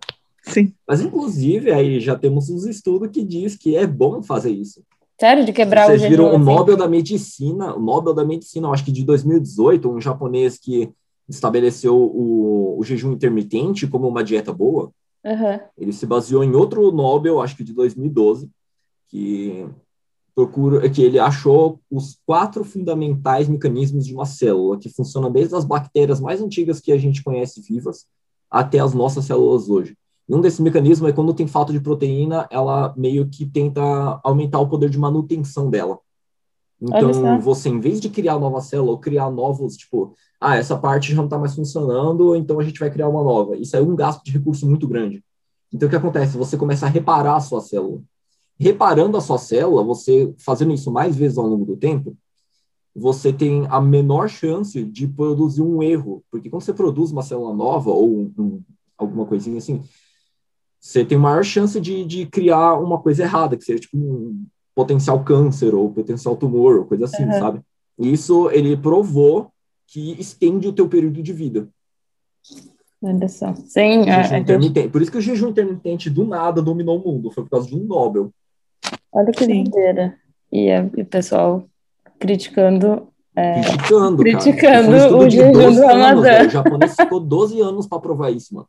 Sim. 0.51 0.75
Mas, 0.87 1.01
inclusive, 1.01 1.71
aí 1.71 2.01
já 2.01 2.19
temos 2.19 2.51
uns 2.51 2.67
estudos 2.67 3.11
que 3.11 3.23
diz 3.23 3.57
que 3.57 3.77
é 3.77 3.87
bom 3.87 4.23
fazer 4.25 4.51
isso. 4.51 4.83
Sério, 5.19 5.45
de 5.45 5.53
quebrar 5.53 5.87
Vocês 5.87 6.03
o 6.03 6.09
viram 6.09 6.25
o 6.25 6.37
assim? 6.37 6.45
Nobel 6.45 6.77
da 6.77 6.89
Medicina, 6.89 7.77
o 7.77 7.81
Nobel 7.81 8.13
da 8.13 8.25
Medicina, 8.25 8.69
acho 8.71 8.85
que 8.85 8.91
de 8.91 9.05
2018, 9.05 9.89
um 9.89 10.01
japonês 10.01 10.59
que 10.59 10.91
estabeleceu 11.29 11.97
o, 11.97 12.77
o 12.79 12.83
jejum 12.83 13.13
intermitente 13.13 13.87
como 13.87 14.09
uma 14.09 14.25
dieta 14.25 14.53
boa. 14.53 14.91
Uhum. 15.25 15.61
Ele 15.79 15.93
se 15.93 16.05
baseou 16.07 16.43
em 16.43 16.55
outro 16.55 16.91
Nobel, 16.91 17.41
acho 17.41 17.57
que 17.57 17.63
de 17.63 17.73
2012, 17.73 18.51
que 19.09 19.65
procura 20.35 20.89
que 20.91 21.01
ele 21.01 21.19
achou 21.19 21.81
os 21.91 22.19
quatro 22.27 22.65
fundamentais 22.65 23.49
mecanismos 23.49 24.05
de 24.05 24.15
uma 24.15 24.27
célula 24.27 24.79
que 24.79 24.89
funcionam 24.89 25.31
desde 25.31 25.55
as 25.55 25.65
bactérias 25.65 26.21
mais 26.21 26.43
antigas 26.43 26.81
que 26.81 26.91
a 26.91 26.99
gente 26.99 27.23
conhece 27.23 27.61
vivas 27.61 28.07
até 28.51 28.81
as 28.81 28.93
nossas 28.93 29.25
células 29.25 29.69
hoje. 29.69 29.97
E 30.29 30.35
um 30.35 30.41
desses 30.41 30.61
mecanismos 30.61 31.09
é 31.09 31.13
quando 31.13 31.35
tem 31.35 31.47
falta 31.47 31.73
de 31.73 31.81
proteína, 31.81 32.49
ela 32.51 32.93
meio 32.97 33.29
que 33.29 33.47
tenta 33.47 34.21
aumentar 34.25 34.59
o 34.59 34.69
poder 34.69 34.91
de 34.91 34.99
manutenção 34.99 35.71
dela. 35.71 35.99
Então, 36.81 37.41
você, 37.41 37.69
em 37.69 37.81
vez 37.81 38.01
de 38.01 38.09
criar 38.09 38.39
nova 38.39 38.61
célula 38.61 38.93
ou 38.93 38.99
criar 38.99 39.31
novos, 39.31 39.77
tipo, 39.77 40.15
ah, 40.41 40.57
essa 40.57 40.77
parte 40.77 41.11
já 41.11 41.17
não 41.17 41.25
está 41.25 41.39
mais 41.39 41.55
funcionando, 41.55 42.35
então 42.35 42.59
a 42.59 42.65
gente 42.65 42.81
vai 42.81 42.91
criar 42.91 43.09
uma 43.09 43.23
nova. 43.23 43.57
Isso 43.57 43.77
é 43.77 43.81
um 43.81 43.95
gasto 43.95 44.25
de 44.25 44.33
recurso 44.33 44.67
muito 44.67 44.89
grande. 44.89 45.23
Então, 45.73 45.87
o 45.87 45.91
que 45.91 45.97
acontece? 45.97 46.37
Você 46.37 46.57
começa 46.57 46.87
a 46.87 46.89
reparar 46.89 47.37
a 47.37 47.41
sua 47.41 47.61
célula 47.61 48.01
reparando 48.59 49.17
a 49.17 49.21
sua 49.21 49.39
célula, 49.39 49.83
você 49.83 50.33
fazendo 50.39 50.73
isso 50.73 50.91
mais 50.91 51.17
vezes 51.17 51.39
ao 51.39 51.47
longo 51.47 51.65
do 51.65 51.77
tempo, 51.77 52.17
você 52.95 53.33
tem 53.33 53.67
a 53.69 53.81
menor 53.81 54.29
chance 54.29 54.85
de 54.85 55.09
produzir 55.09 55.63
um 55.63 55.83
erro, 55.83 56.23
porque 56.31 56.49
quando 56.49 56.63
você 56.63 56.73
produz 56.73 57.11
uma 57.11 57.23
célula 57.23 57.55
nova 57.55 57.91
ou 57.91 58.09
um, 58.09 58.33
um, 58.39 58.63
alguma 58.97 59.27
coisinha 59.27 59.59
assim, 59.59 59.83
você 60.81 61.05
tem 61.05 61.19
maior 61.19 61.45
chance 61.45 61.81
de, 61.81 62.05
de 62.05 62.27
criar 62.27 62.75
uma 62.75 63.01
coisa 63.01 63.23
errada, 63.23 63.57
que 63.57 63.65
seja 63.65 63.81
tipo 63.81 63.97
um 63.97 64.47
potencial 64.75 65.25
câncer 65.25 65.75
ou 65.75 65.91
potencial 65.91 66.37
tumor 66.37 66.77
ou 66.79 66.85
coisa 66.85 67.07
assim, 67.07 67.25
uhum. 67.25 67.33
sabe? 67.33 67.61
Isso 67.99 68.51
ele 68.51 68.77
provou 68.77 69.51
que 69.87 70.13
estende 70.21 70.69
o 70.69 70.73
teu 70.73 70.89
período 70.89 71.23
de 71.23 71.33
vida. 71.33 71.69
Olha 73.03 73.29
só. 73.29 73.55
Sim, 73.55 74.09
é, 74.09 74.39
intermitente. 74.39 74.89
Por 74.89 75.03
isso 75.03 75.11
que 75.11 75.19
o 75.19 75.21
jejum 75.21 75.49
intermitente 75.49 76.09
do 76.09 76.25
nada 76.25 76.63
dominou 76.63 76.99
o 76.99 77.05
mundo. 77.05 77.31
Foi 77.31 77.45
por 77.45 77.51
causa 77.51 77.69
de 77.69 77.77
um 77.77 77.85
Nobel. 77.85 78.33
Olha 79.13 79.33
que 79.33 79.47
doideira. 79.47 80.17
E, 80.53 80.69
e 80.69 81.03
o 81.03 81.07
pessoal 81.07 81.69
criticando. 82.19 83.09
É, 83.37 83.61
criticando, 83.63 84.17
criticando 84.19 85.19
o 85.19 85.29
jejum 85.29 85.75
do 85.75 85.87
Ramadã. 85.87 86.47
O 86.47 86.51
japonês 86.51 86.95
ficou 86.95 87.21
12 87.21 87.61
anos 87.61 87.87
para 87.87 88.01
provar 88.01 88.31
isso, 88.31 88.55
mano. 88.55 88.69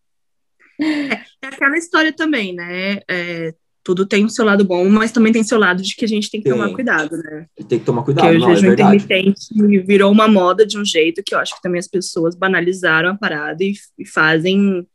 É, 0.81 1.13
é 1.43 1.47
aquela 1.47 1.77
história 1.77 2.11
também, 2.11 2.53
né? 2.53 2.99
É, 3.09 3.53
tudo 3.83 4.05
tem 4.05 4.25
o 4.25 4.29
seu 4.29 4.43
lado 4.43 4.65
bom, 4.65 4.89
mas 4.89 5.11
também 5.11 5.31
tem 5.31 5.43
o 5.43 5.45
seu 5.45 5.59
lado 5.59 5.83
de 5.83 5.95
que 5.95 6.03
a 6.03 6.07
gente 6.07 6.31
tem 6.31 6.41
que 6.41 6.49
tem. 6.49 6.57
tomar 6.57 6.73
cuidado, 6.73 7.15
né? 7.17 7.45
Tem 7.69 7.77
que 7.77 7.85
tomar 7.85 8.01
cuidado, 8.01 8.25
Porque 8.25 8.39
não, 8.39 8.51
o 8.51 8.55
jejum 8.55 8.69
é 8.69 8.73
intermitente 8.73 9.83
virou 9.85 10.11
uma 10.11 10.27
moda 10.27 10.65
de 10.65 10.79
um 10.79 10.83
jeito 10.83 11.21
que 11.23 11.35
eu 11.35 11.39
acho 11.39 11.55
que 11.55 11.61
também 11.61 11.77
as 11.77 11.87
pessoas 11.87 12.35
banalizaram 12.35 13.11
a 13.11 13.15
parada 13.15 13.63
e, 13.63 13.73
e 13.99 14.05
fazem 14.07 14.87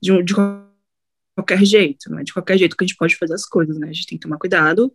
de, 0.00 0.22
de 0.22 0.34
qualquer 1.34 1.64
jeito, 1.64 2.10
né? 2.10 2.22
De 2.22 2.32
qualquer 2.32 2.58
jeito 2.58 2.76
que 2.76 2.84
a 2.84 2.86
gente 2.86 2.96
pode 2.96 3.16
fazer 3.16 3.34
as 3.34 3.46
coisas, 3.46 3.78
né? 3.78 3.88
A 3.88 3.92
gente 3.92 4.06
tem 4.06 4.18
que 4.18 4.22
tomar 4.22 4.38
cuidado, 4.38 4.92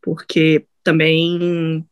porque 0.00 0.66
também 0.82 1.86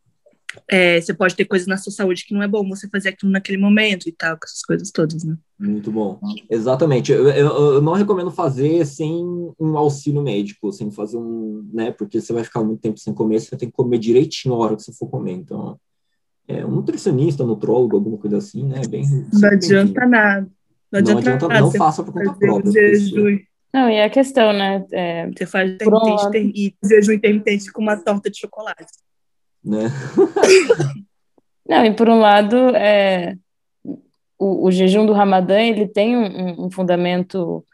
é, 0.67 0.99
você 0.99 1.13
pode 1.13 1.35
ter 1.35 1.45
coisas 1.45 1.67
na 1.67 1.77
sua 1.77 1.91
saúde 1.91 2.25
que 2.25 2.33
não 2.33 2.43
é 2.43 2.47
bom 2.47 2.67
você 2.67 2.87
fazer 2.89 3.09
aquilo 3.09 3.31
naquele 3.31 3.57
momento 3.57 4.07
e 4.07 4.11
tal, 4.11 4.37
com 4.37 4.45
essas 4.45 4.61
coisas 4.61 4.91
todas, 4.91 5.23
né? 5.23 5.37
Muito 5.59 5.91
bom. 5.91 6.19
Exatamente. 6.49 7.11
Eu, 7.11 7.29
eu, 7.29 7.73
eu, 7.75 7.81
não 7.81 7.93
recomendo 7.93 8.31
fazer 8.31 8.85
sem 8.85 9.23
um 9.59 9.77
auxílio 9.77 10.21
médico, 10.21 10.71
sem 10.71 10.91
fazer 10.91 11.17
um, 11.17 11.69
né? 11.73 11.91
Porque 11.91 12.19
você 12.19 12.33
vai 12.33 12.43
ficar 12.43 12.63
muito 12.63 12.81
tempo 12.81 12.97
sem 12.97 13.13
comer, 13.13 13.39
você 13.39 13.55
tem 13.55 13.69
que 13.69 13.75
comer 13.75 13.99
direitinho 13.99 14.55
a 14.55 14.57
hora 14.57 14.75
que 14.75 14.83
você 14.83 14.93
for 14.93 15.07
comer. 15.07 15.33
Então, 15.33 15.79
é, 16.47 16.65
um 16.65 16.71
nutricionista, 16.71 17.45
nutrólogo, 17.45 17.95
alguma 17.95 18.17
coisa 18.17 18.37
assim, 18.37 18.65
né? 18.65 18.81
Bem, 18.89 19.03
não 19.31 19.49
adianta 19.49 20.05
nada. 20.05 20.49
Não 20.91 20.99
adianta, 20.99 21.13
não, 21.13 21.19
adianta, 21.19 21.47
nada. 21.47 21.61
não 21.61 21.71
faça 21.71 22.03
por 22.03 22.13
conta 22.13 22.33
própria. 22.33 22.71
Jejum. 22.71 23.39
Não, 23.73 23.89
e 23.89 24.01
a 24.01 24.09
questão, 24.09 24.51
né? 24.51 24.85
É, 24.91 25.27
você 25.27 25.45
faz 25.45 25.71
intermitente 25.71 26.51
e 26.55 26.87
jejum 26.87 27.13
intermitente 27.13 27.71
com 27.71 27.81
uma 27.81 27.97
torta 27.97 28.29
de 28.29 28.39
chocolate 28.39 28.85
né? 29.63 29.89
Não, 31.67 31.85
e 31.85 31.93
por 31.93 32.09
um 32.09 32.19
lado, 32.19 32.75
é, 32.75 33.35
o, 34.37 34.65
o, 34.65 34.71
jejum 34.71 35.05
do 35.05 35.13
Ramadã 35.13 35.59
ele 35.59 35.87
tem 35.87 36.17
um, 36.17 36.65
um 36.65 36.71
fundamento 36.71 37.65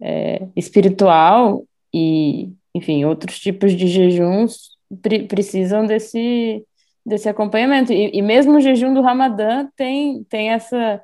é, 0.00 0.46
espiritual 0.56 1.64
e, 1.94 2.52
enfim, 2.74 3.04
outros 3.04 3.38
tipos 3.38 3.72
de 3.72 3.86
jejuns 3.86 4.72
pre 5.00 5.26
precisam 5.26 5.86
desse, 5.86 6.64
desse 7.06 7.28
acompanhamento. 7.28 7.92
E, 7.92 8.10
e, 8.12 8.20
mesmo 8.20 8.56
o 8.56 8.60
jejum 8.60 8.92
do 8.92 9.00
Ramadã 9.00 9.68
tem, 9.76 10.24
tem 10.24 10.50
essa, 10.50 11.00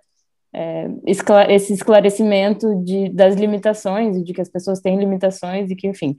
é, 0.55 0.89
esse 1.07 1.73
esclarecimento 1.73 2.83
de, 2.83 3.09
das 3.11 3.35
limitações, 3.35 4.23
de 4.25 4.33
que 4.33 4.41
as 4.41 4.49
pessoas 4.49 4.81
têm 4.81 4.99
limitações 4.99 5.71
e 5.71 5.77
que, 5.77 5.87
enfim, 5.87 6.17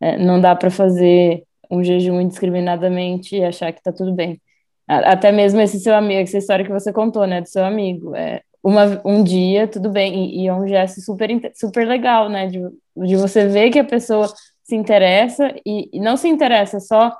é, 0.00 0.16
não 0.18 0.40
dá 0.40 0.54
para 0.54 0.70
fazer 0.70 1.44
um 1.70 1.82
jejum 1.82 2.20
indiscriminadamente 2.20 3.36
e 3.36 3.44
achar 3.44 3.72
que 3.72 3.78
está 3.80 3.92
tudo 3.92 4.12
bem. 4.12 4.40
Até 4.86 5.32
mesmo 5.32 5.60
esse 5.60 5.80
seu 5.80 5.94
amigo, 5.94 6.20
essa 6.20 6.38
história 6.38 6.64
que 6.64 6.72
você 6.72 6.92
contou, 6.92 7.26
né, 7.26 7.40
do 7.40 7.48
seu 7.48 7.64
amigo. 7.64 8.14
É, 8.14 8.42
uma, 8.62 9.00
um 9.04 9.24
dia, 9.24 9.66
tudo 9.66 9.90
bem, 9.90 10.26
e, 10.26 10.44
e, 10.44 10.48
é 10.48 10.54
um 10.54 10.66
gesto 10.66 11.00
super, 11.00 11.28
super 11.54 11.86
legal, 11.86 12.28
né, 12.28 12.46
de, 12.46 12.60
de 12.96 13.16
você 13.16 13.46
ver 13.48 13.70
que 13.70 13.78
a 13.78 13.84
pessoa 13.84 14.32
se 14.62 14.76
interessa 14.76 15.54
e, 15.66 15.88
e 15.92 16.00
não 16.00 16.16
se 16.16 16.28
interessa 16.28 16.78
só 16.78 17.12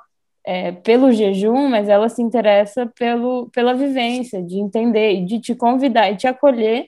é, 0.45 0.71
pelo 0.71 1.11
jejum, 1.11 1.69
mas 1.69 1.87
ela 1.87 2.09
se 2.09 2.21
interessa 2.21 2.85
pelo, 2.97 3.49
pela 3.51 3.73
vivência, 3.73 4.41
de 4.41 4.59
entender 4.59 5.13
e 5.13 5.25
de 5.25 5.39
te 5.39 5.55
convidar 5.55 6.11
e 6.11 6.17
te 6.17 6.27
acolher, 6.27 6.87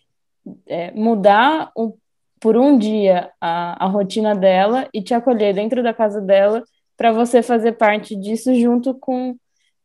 é, 0.68 0.92
mudar 0.92 1.72
um, 1.78 1.94
por 2.40 2.58
um 2.58 2.78
dia 2.78 3.32
a, 3.40 3.86
a 3.86 3.88
rotina 3.88 4.36
dela 4.36 4.88
e 4.94 5.02
te 5.02 5.14
acolher 5.14 5.54
dentro 5.54 5.82
da 5.82 5.94
casa 5.94 6.22
dela 6.22 6.64
para 6.98 7.12
você 7.12 7.42
fazer 7.42 7.74
parte 7.74 8.16
disso 8.16 8.54
junto 8.56 8.94
com 8.94 9.36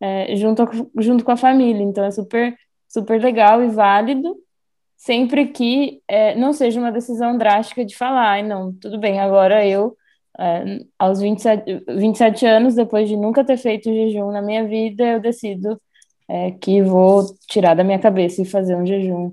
é, 0.00 0.34
junto, 0.34 0.64
junto 0.98 1.24
com 1.24 1.30
a 1.30 1.36
família. 1.36 1.82
Então 1.82 2.04
é 2.04 2.10
super 2.10 2.56
super 2.90 3.22
legal 3.22 3.62
e 3.62 3.68
válido, 3.68 4.36
sempre 4.96 5.46
que 5.46 6.02
é, 6.08 6.34
não 6.34 6.52
seja 6.52 6.80
uma 6.80 6.90
decisão 6.90 7.38
drástica 7.38 7.84
de 7.84 7.96
falar, 7.96 8.30
ai 8.32 8.42
não, 8.42 8.72
tudo 8.72 8.98
bem, 8.98 9.20
agora 9.20 9.64
eu 9.64 9.96
é, 10.40 10.86
aos 10.98 11.20
27, 11.20 11.84
27 11.86 12.46
anos, 12.46 12.74
depois 12.74 13.06
de 13.06 13.16
nunca 13.16 13.44
ter 13.44 13.58
feito 13.58 13.92
jejum 13.92 14.30
na 14.30 14.40
minha 14.40 14.66
vida, 14.66 15.04
eu 15.04 15.20
decido 15.20 15.78
é, 16.26 16.52
que 16.52 16.82
vou 16.82 17.26
tirar 17.46 17.74
da 17.74 17.84
minha 17.84 17.98
cabeça 17.98 18.40
e 18.40 18.46
fazer 18.46 18.74
um 18.74 18.86
jejum 18.86 19.32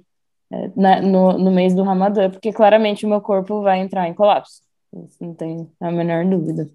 é, 0.51 0.71
na, 0.75 1.01
no, 1.01 1.37
no 1.37 1.51
mês 1.51 1.73
do 1.73 1.83
Ramadã, 1.83 2.29
porque 2.29 2.51
claramente 2.51 3.05
o 3.05 3.09
meu 3.09 3.21
corpo 3.21 3.61
vai 3.61 3.79
entrar 3.79 4.07
em 4.09 4.13
colapso. 4.13 4.61
Isso 4.93 5.17
não 5.21 5.33
tem 5.33 5.69
a 5.79 5.91
menor 5.91 6.25
dúvida. 6.25 6.69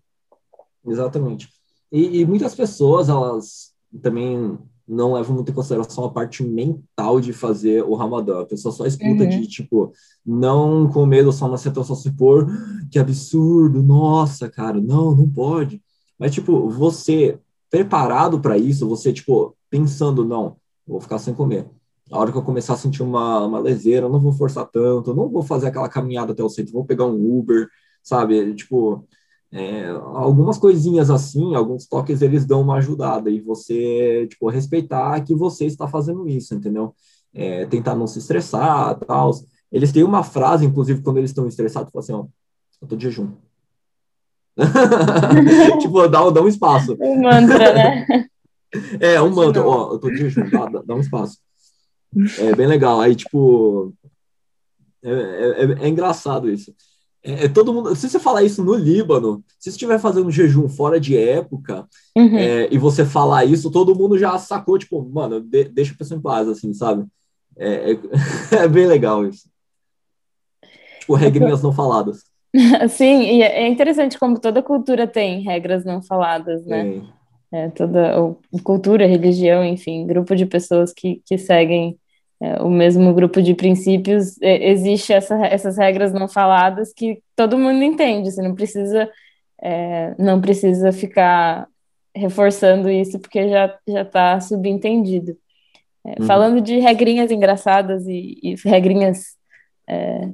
Exatamente. 0.87 1.49
E, 1.91 2.21
e, 2.21 2.27
muitas 2.27 2.55
pessoas, 2.55 3.09
elas 3.09 3.75
também 4.03 4.59
não 4.87 5.15
levam 5.15 5.35
muito 5.35 5.51
em 5.51 5.55
consideração 5.55 6.05
a 6.05 6.11
parte 6.11 6.43
mental 6.43 7.21
de 7.21 7.33
fazer 7.33 7.83
o 7.85 7.95
Ramadã. 7.95 8.43
A 8.43 8.47
pessoa 8.47 8.73
só 8.73 8.87
escuta 8.87 9.25
uhum. 9.25 9.29
de, 9.29 9.47
tipo, 9.47 9.93
não 10.25 10.89
comer 10.89 11.31
só 11.33 11.49
na 11.49 11.57
só 11.57 11.95
se 11.95 12.11
pôr, 12.13 12.47
que 12.91 12.99
absurdo, 12.99 13.83
nossa, 13.83 14.51
cara, 14.51 14.81
não, 14.81 15.15
não 15.15 15.29
pode. 15.29 15.83
Mas, 16.19 16.33
tipo, 16.33 16.69
você 16.69 17.39
preparado 17.71 18.39
para 18.39 18.59
isso, 18.59 18.87
você, 18.87 19.13
tipo, 19.13 19.57
pensando, 19.71 20.25
não, 20.25 20.57
vou 20.87 21.01
ficar 21.01 21.19
sem 21.19 21.33
comer. 21.33 21.67
A 22.11 22.19
hora 22.19 22.31
que 22.31 22.37
eu 22.37 22.43
começar 22.43 22.75
a 22.75 22.77
sentir 22.77 23.03
uma, 23.03 23.47
uma 23.47 23.59
leseira, 23.59 24.09
não 24.09 24.21
vou 24.21 24.33
forçar 24.33 24.67
tanto, 24.67 25.15
não 25.15 25.31
vou 25.31 25.43
fazer 25.43 25.69
aquela 25.69 25.89
caminhada 25.89 26.33
até 26.33 26.43
o 26.43 26.49
centro, 26.51 26.75
vou 26.75 26.85
pegar 26.85 27.07
um 27.07 27.39
Uber, 27.39 27.67
sabe? 28.03 28.55
Tipo, 28.55 29.07
é, 29.53 29.87
algumas 29.91 30.57
coisinhas 30.57 31.11
assim, 31.11 31.55
alguns 31.55 31.87
toques, 31.87 32.23
eles 32.23 32.47
dão 32.47 32.63
uma 32.63 32.77
ajudada 32.77 33.29
e 33.31 33.39
você, 33.39 34.27
tipo, 34.31 34.49
respeitar 34.49 35.21
que 35.21 35.35
você 35.35 35.67
está 35.67 35.87
fazendo 35.87 36.27
isso, 36.27 36.55
entendeu? 36.55 36.95
É, 37.35 37.67
tentar 37.67 37.95
não 37.95 38.07
se 38.07 38.19
estressar, 38.19 38.99
tal. 39.01 39.31
Eles 39.71 39.93
têm 39.93 40.05
uma 40.05 40.23
frase, 40.23 40.65
inclusive, 40.65 41.03
quando 41.03 41.19
eles 41.19 41.31
estão 41.31 41.47
estressados, 41.47 41.93
falam 41.93 42.03
assim, 42.03 42.13
ó, 42.15 42.25
eu 42.81 42.89
tô 42.89 42.97
de 42.97 43.05
jejum. 43.05 43.33
tipo, 45.81 46.09
dá, 46.09 46.31
dá 46.31 46.41
um 46.41 46.49
espaço. 46.49 46.97
Um 46.99 47.21
mantra, 47.21 47.75
né? 47.75 48.27
é, 49.01 49.21
um 49.21 49.35
mantra, 49.35 49.63
ó, 49.63 49.93
eu 49.93 49.99
tô 49.99 50.09
de 50.09 50.17
jejum, 50.17 50.49
dá, 50.49 50.67
dá 50.67 50.95
um 50.95 51.01
espaço. 51.01 51.39
É 52.39 52.55
bem 52.55 52.67
legal. 52.67 53.01
Aí, 53.03 53.15
tipo, 53.15 53.93
é, 55.03 55.11
é, 55.11 55.65
é, 55.65 55.85
é 55.85 55.89
engraçado 55.89 56.51
isso. 56.51 56.75
É, 57.25 57.45
é, 57.45 57.49
todo 57.49 57.73
mundo. 57.73 57.95
Se 57.95 58.09
você 58.09 58.19
falar 58.19 58.43
isso 58.43 58.65
no 58.65 58.75
Líbano, 58.75 59.45
se 59.59 59.65
você 59.65 59.71
estiver 59.71 59.99
fazendo 59.99 60.31
jejum 60.31 60.69
fora 60.69 60.99
de 60.99 61.17
época 61.17 61.87
uhum. 62.17 62.37
é, 62.37 62.69
e 62.71 62.79
você 62.79 63.05
falar 63.05 63.45
isso, 63.45 63.71
todo 63.71 63.95
mundo 63.95 64.19
já 64.19 64.37
sacou, 64.39 64.79
tipo, 64.79 65.03
mano, 65.09 65.41
de, 65.41 65.65
deixa 65.65 65.95
a 65.95 65.97
pessoa 65.97 66.19
em 66.19 66.23
paz, 66.23 66.49
assim, 66.49 66.75
sabe? 66.75 67.07
É, 67.57 67.93
é, 67.93 67.99
é 68.65 68.69
bem 68.69 68.87
legal 68.87 69.25
isso. 69.25 69.49
Tipo, 71.01 71.15
regrinhas 71.15 71.63
não 71.63 71.73
faladas. 71.73 72.25
Sim, 72.91 73.23
e 73.23 73.43
é 73.43 73.67
interessante 73.69 74.19
como 74.19 74.39
toda 74.39 74.63
cultura 74.63 75.07
tem 75.07 75.41
regras 75.41 75.85
não 75.85 76.03
faladas, 76.03 76.67
né? 76.67 77.03
É, 77.51 77.69
toda 77.69 78.35
cultura, 78.63 79.07
religião, 79.07 79.65
enfim, 79.65 80.07
grupo 80.07 80.35
de 80.35 80.47
pessoas 80.47 80.93
que, 80.93 81.23
que 81.27 81.37
seguem 81.37 81.91
é, 81.91 82.02
o 82.61 82.71
mesmo 82.71 83.13
grupo 83.15 83.41
de 83.41 83.55
princípios, 83.55 84.41
é, 84.43 84.71
existe 84.71 85.13
essa, 85.13 85.37
essas 85.47 85.79
regras 85.79 86.13
não 86.13 86.29
faladas 86.29 86.93
que 86.93 87.23
todo 87.37 87.59
mundo 87.59 87.83
entende, 87.83 88.31
você 88.31 88.43
não 88.43 88.55
precisa, 88.55 89.09
é, 89.63 90.15
não 90.19 90.41
precisa 90.41 90.93
ficar 90.93 91.69
reforçando 92.15 92.91
isso 92.91 93.19
porque 93.19 93.49
já 93.49 93.79
já 93.89 94.03
está 94.03 94.41
subentendido. 94.41 95.37
É, 96.05 96.21
uhum. 96.21 96.27
Falando 96.27 96.61
de 96.61 96.79
regrinhas 96.79 97.31
engraçadas 97.31 98.07
e, 98.07 98.39
e 98.43 98.55
regrinhas 98.65 99.37
é, 99.89 100.29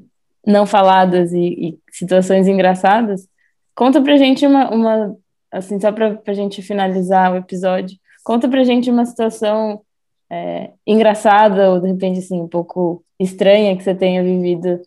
não 0.47 0.67
faladas 0.67 1.33
e, 1.33 1.47
e, 1.69 1.79
situações 1.91 2.49
engraçadas, 2.49 3.29
conta 3.75 4.01
pra 4.01 4.17
gente 4.17 4.47
uma, 4.47 4.71
uma 4.71 5.17
assim, 5.53 5.79
só 5.79 5.93
pra, 5.93 6.15
pra 6.15 6.33
gente 6.33 6.63
finalizar 6.63 7.33
o 7.33 7.37
episódio, 7.37 7.99
conta 8.25 8.49
pra 8.49 8.65
gente 8.65 8.91
uma 8.91 9.05
situação 9.05 9.83
é, 10.31 10.73
engraçada 10.87 11.71
ou 11.71 11.81
de 11.81 11.89
repente 11.89 12.19
assim 12.19 12.41
um 12.41 12.49
pouco 12.49 13.05
estranha 13.19 13.77
que 13.77 13.83
você 13.83 13.95
tenha 13.95 14.23
vivido 14.23 14.81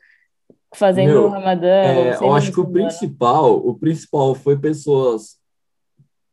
fazendo 0.74 1.10
Meu, 1.10 1.26
o 1.26 1.30
Ramadã? 1.30 1.68
É, 1.68 2.18
eu 2.22 2.34
acho 2.34 2.52
que 2.52 2.60
o 2.60 2.70
principal, 2.70 3.56
o 3.58 3.76
principal 3.76 4.34
foi 4.36 4.58
pessoas 4.58 5.38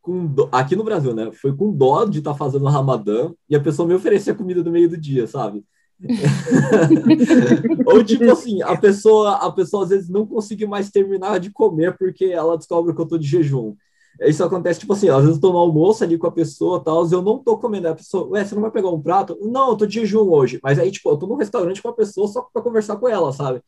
com 0.01 0.27
do, 0.27 0.49
aqui 0.53 0.77
no 0.77 0.85
Brasil, 0.85 1.15
né? 1.15 1.31
Foi 1.33 1.55
com 1.55 1.73
dó 1.73 2.05
de 2.05 2.19
estar 2.19 2.33
tá 2.33 2.39
fazendo 2.39 2.65
o 2.65 2.69
Ramadã 2.69 3.33
e 3.49 3.57
a 3.57 3.61
pessoa 3.61 3.87
me 3.87 3.95
oferecia 3.95 4.35
comida 4.35 4.63
no 4.63 4.71
meio 4.71 4.89
do 4.89 4.97
dia, 4.97 5.27
sabe? 5.27 5.65
Ou 7.87 8.05
tipo 8.05 8.31
assim, 8.31 8.63
a 8.63 8.77
pessoa, 8.77 9.37
a 9.37 9.51
pessoa 9.51 9.83
às 9.83 9.89
vezes 9.91 10.09
não 10.09 10.25
consegue 10.25 10.65
mais 10.67 10.91
terminar 10.91 11.41
de 11.41 11.51
comer 11.51 11.97
porque 11.99 12.27
ela 12.27 12.57
descobre 12.57 12.95
que 12.95 13.01
eu 13.01 13.07
tô 13.07 13.19
de 13.19 13.27
jejum. 13.27 13.75
Isso 14.21 14.43
acontece, 14.43 14.81
tipo 14.81 14.93
assim, 14.93 15.09
às 15.09 15.23
vezes 15.23 15.37
eu 15.37 15.41
tô 15.41 15.53
no 15.53 15.59
almoço 15.59 16.03
ali 16.03 16.19
com 16.19 16.27
a 16.27 16.33
pessoa 16.33 16.83
tal, 16.83 17.09
eu 17.11 17.23
não 17.23 17.39
tô 17.39 17.57
comendo, 17.57 17.89
a 17.89 17.95
pessoa, 17.95 18.29
ué, 18.31 18.45
você 18.45 18.55
não 18.55 18.63
vai 18.63 18.71
pegar 18.71 18.91
um 18.91 19.01
prato? 19.01 19.39
Não, 19.41 19.71
eu 19.71 19.77
tô 19.77 19.87
de 19.87 19.95
jejum 20.01 20.29
hoje. 20.29 20.59
Mas 20.63 20.79
aí, 20.79 20.91
tipo, 20.91 21.09
eu 21.09 21.17
tô 21.17 21.27
num 21.27 21.37
restaurante 21.37 21.81
com 21.81 21.89
a 21.89 21.93
pessoa 21.93 22.27
só 22.27 22.43
pra 22.53 22.63
conversar 22.63 22.97
com 22.97 23.09
ela, 23.09 23.33
sabe? 23.33 23.61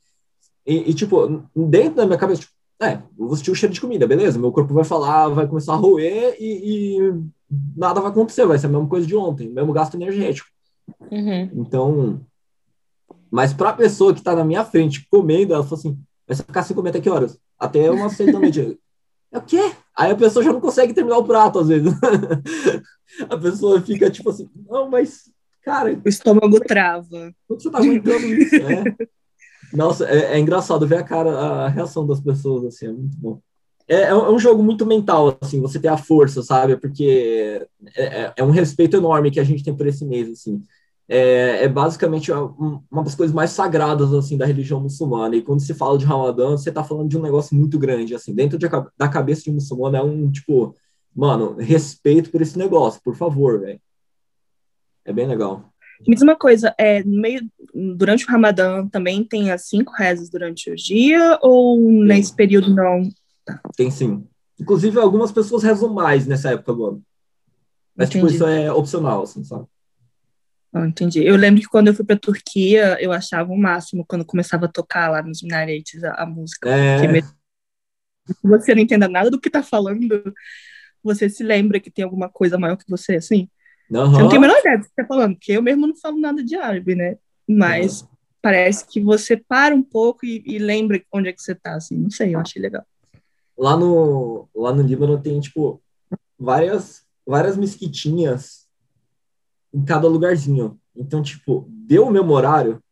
E, 0.67 0.91
e 0.91 0.95
tipo, 0.95 1.43
dentro 1.55 1.97
da 1.97 2.07
minha 2.07 2.19
cabeça, 2.19 2.43
tipo, 2.43 2.53
é, 2.83 3.03
vou 3.17 3.37
sentir 3.37 3.51
o 3.51 3.55
cheiro 3.55 3.75
de 3.75 3.81
comida, 3.81 4.07
beleza? 4.07 4.39
Meu 4.39 4.51
corpo 4.51 4.73
vai 4.73 4.85
falar, 4.85 5.29
vai 5.29 5.47
começar 5.47 5.75
a 5.75 5.77
roer 5.77 6.35
e, 6.41 6.97
e 6.97 7.15
nada 7.77 8.01
vai 8.01 8.11
acontecer, 8.11 8.47
vai 8.47 8.59
ser 8.59 8.67
a 8.67 8.71
mesma 8.71 8.89
coisa 8.89 9.07
de 9.07 9.15
ontem, 9.15 9.51
mesmo 9.51 9.73
gasto 9.73 9.95
energético. 9.95 10.49
Uhum. 11.11 11.51
Então, 11.55 12.21
mas 13.31 13.53
para 13.53 13.71
a 13.71 13.75
pessoa 13.75 14.13
que 14.13 14.21
está 14.21 14.35
na 14.35 14.45
minha 14.45 14.65
frente 14.65 15.07
comendo, 15.11 15.55
ela 15.55 15.63
fala 15.63 15.77
assim: 15.77 15.99
vai 16.27 16.37
ficar 16.37 16.63
sem 16.63 16.75
comer 16.75 16.91
até 16.91 17.01
que 17.01 17.09
horas? 17.09 17.39
Até 17.59 17.91
umas 17.91 18.15
seis 18.15 18.33
da 18.33 18.39
noite. 18.39 18.79
É 19.33 19.39
o 19.39 19.43
quê? 19.43 19.73
Aí 20.01 20.13
a 20.13 20.17
pessoa 20.17 20.43
já 20.43 20.51
não 20.51 20.63
consegue 20.63 20.95
terminar 20.95 21.19
o 21.19 21.25
prato, 21.25 21.59
às 21.59 21.69
vezes. 21.69 21.93
a 23.29 23.37
pessoa 23.37 23.83
fica 23.83 24.11
tipo 24.11 24.31
assim: 24.31 24.49
não, 24.67 24.89
mas, 24.89 25.31
cara. 25.63 26.01
O 26.03 26.09
estômago 26.09 26.59
trava. 26.61 27.35
Como 27.47 27.61
você 27.61 27.71
tá 27.71 27.79
aguentando 27.79 28.27
isso? 28.27 28.57
É. 28.57 28.83
Nossa, 29.75 30.07
é, 30.07 30.37
é, 30.37 30.39
engraçado 30.39 30.87
ver 30.87 30.97
a 30.97 31.03
cara, 31.03 31.31
a 31.31 31.69
reação 31.69 32.07
das 32.07 32.19
pessoas, 32.19 32.65
assim, 32.65 32.87
é 32.87 32.93
muito 32.93 33.17
bom. 33.19 33.41
É, 33.87 34.05
é, 34.05 34.15
um 34.15 34.39
jogo 34.39 34.63
muito 34.63 34.87
mental, 34.87 35.37
assim, 35.39 35.61
você 35.61 35.79
ter 35.79 35.89
a 35.89 35.99
força, 35.99 36.43
sabe? 36.43 36.79
Porque 36.79 37.67
é, 37.95 38.23
é, 38.23 38.33
é 38.39 38.43
um 38.43 38.51
respeito 38.51 38.97
enorme 38.97 39.31
que 39.31 39.39
a 39.39 39.45
gente 39.45 39.63
tem 39.63 39.77
por 39.77 39.87
esse 39.87 40.05
mês, 40.05 40.31
assim 40.31 40.63
é, 41.13 41.65
é, 41.65 41.69
basicamente 41.69 42.31
uma 42.31 43.03
das 43.03 43.17
coisas 43.17 43.35
mais 43.35 43.51
sagradas 43.51 44.15
assim 44.15 44.39
da 44.39 44.47
religião 44.47 44.81
muçulmana. 44.81 45.35
E 45.35 45.43
quando 45.43 45.59
se 45.59 45.75
fala 45.75 45.99
de 45.99 46.05
Ramadã, 46.05 46.51
você 46.53 46.69
está 46.69 46.85
falando 46.85 47.09
de 47.09 47.19
um 47.19 47.23
negócio 47.23 47.57
muito 47.57 47.77
grande, 47.81 48.15
assim, 48.15 48.33
dentro 48.33 48.57
de, 48.57 48.69
da 48.97 49.09
cabeça 49.09 49.43
de 49.43 49.51
um 49.51 49.55
muçulmano 49.55 49.97
é 49.97 50.03
um 50.03 50.31
tipo, 50.31 50.73
mano, 51.13 51.57
respeito 51.59 52.31
por 52.31 52.41
esse 52.41 52.57
negócio, 52.57 53.01
por 53.03 53.17
favor, 53.17 53.59
velho. 53.59 53.81
É 55.05 55.13
bem 55.13 55.27
legal. 55.27 55.65
Me 56.07 56.15
diz 56.15 56.23
uma 56.23 56.37
coisa, 56.37 56.73
é, 56.79 57.03
meio, 57.03 57.41
durante 57.75 58.25
o 58.25 58.29
Ramadã 58.29 58.87
também 58.87 59.25
tem 59.25 59.51
as 59.51 59.67
cinco 59.67 59.93
rezas 59.93 60.31
durante 60.31 60.71
o 60.71 60.77
dia 60.77 61.41
ou 61.43 61.77
tem. 61.77 62.05
nesse 62.05 62.33
período 62.33 62.73
não? 62.73 63.09
Tá. 63.45 63.61
Tem 63.77 63.91
sim. 63.91 64.25
Inclusive, 64.61 64.97
algumas 65.01 65.33
pessoas 65.33 65.65
rezam 65.65 65.93
mais 65.93 66.25
nessa 66.25 66.53
época 66.53 66.73
do 66.73 66.87
ano. 66.87 67.03
Mas, 67.97 68.09
tipo, 68.09 68.27
Entendi. 68.27 68.39
tipo, 68.39 68.49
isso 68.49 68.61
é 68.61 68.73
opcional, 68.73 69.23
assim, 69.23 69.43
sabe? 69.43 69.67
Ah, 70.73 70.87
entendi. 70.87 71.25
Eu 71.25 71.37
lembro 71.37 71.61
que 71.61 71.69
quando 71.69 71.89
eu 71.89 71.95
fui 71.95 72.05
para 72.05 72.17
Turquia, 72.17 72.97
eu 73.01 73.13
achava 73.13 73.53
o 73.53 73.59
máximo 73.59 74.05
quando 74.07 74.25
começava 74.25 74.67
a 74.67 74.69
tocar 74.69 75.11
lá 75.11 75.23
nos 75.23 75.43
minaretes 75.43 76.03
a, 76.05 76.23
a 76.23 76.27
música. 76.27 76.71
É. 76.71 77.07
Mesmo 77.09 77.41
você 78.43 78.75
não 78.75 78.83
entenda 78.83 79.09
nada 79.09 79.31
do 79.31 79.41
que 79.41 79.51
tá 79.51 79.63
falando, 79.63 80.33
você 81.03 81.29
se 81.29 81.43
lembra 81.43 81.81
que 81.81 81.91
tem 81.91 82.05
alguma 82.05 82.29
coisa 82.29 82.59
maior 82.59 82.77
que 82.77 82.89
você, 82.89 83.17
assim. 83.17 83.49
Uhum. 83.91 84.11
Você 84.11 84.23
não 84.23 84.29
tem 84.29 84.39
a 84.39 84.41
menor 84.41 84.59
ideia 84.59 84.79
do 84.79 84.83
que 84.83 84.89
você 84.89 84.95
tá 84.95 85.07
falando, 85.07 85.35
porque 85.35 85.53
eu 85.53 85.63
mesmo 85.63 85.87
não 85.87 85.97
falo 85.97 86.19
nada 86.19 86.45
de 86.45 86.55
árabe, 86.55 86.95
né? 86.95 87.17
Mas 87.49 88.03
uhum. 88.03 88.09
parece 88.41 88.87
que 88.87 89.01
você 89.01 89.37
para 89.37 89.75
um 89.75 89.83
pouco 89.83 90.25
e, 90.25 90.43
e, 90.47 90.59
lembra 90.59 91.03
onde 91.13 91.29
é 91.29 91.33
que 91.33 91.43
você 91.43 91.55
tá, 91.55 91.75
assim. 91.75 91.97
Não 91.97 92.11
sei, 92.11 92.35
eu 92.35 92.41
achei 92.41 92.63
legal. 92.63 92.85
Lá 93.59 93.77
no, 93.77 94.49
lá 94.55 94.73
no 94.73 94.83
Líbano 94.83 95.21
tem, 95.21 95.41
tipo, 95.41 95.83
várias, 96.39 97.05
várias 97.27 97.57
mesquitinhas 97.57 98.60
em 99.73 99.85
cada 99.85 100.09
lugarzinho. 100.09 100.79
Então, 100.95 101.23
tipo, 101.23 101.67
deu 101.69 102.07
o 102.07 102.11
mesmo 102.11 102.33
horário, 102.33 102.83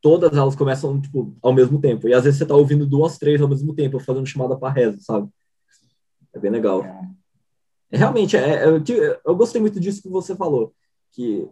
todas 0.00 0.36
elas 0.36 0.54
começam, 0.54 1.00
tipo, 1.00 1.36
ao 1.42 1.52
mesmo 1.52 1.80
tempo. 1.80 2.08
E 2.08 2.14
às 2.14 2.24
vezes 2.24 2.38
você 2.38 2.46
tá 2.46 2.54
ouvindo 2.54 2.86
duas, 2.86 3.18
três 3.18 3.40
ao 3.40 3.48
mesmo 3.48 3.74
tempo, 3.74 3.98
fazendo 3.98 4.26
chamada 4.26 4.56
para 4.56 4.72
reza, 4.72 4.98
sabe? 5.00 5.28
É 6.32 6.38
bem 6.38 6.50
legal. 6.50 6.84
É, 7.90 7.96
realmente, 7.96 8.36
é, 8.36 8.64
é, 8.64 8.68
eu, 8.68 8.82
eu 9.24 9.36
gostei 9.36 9.60
muito 9.60 9.80
disso 9.80 10.02
que 10.02 10.08
você 10.08 10.36
falou, 10.36 10.74
que 11.12 11.48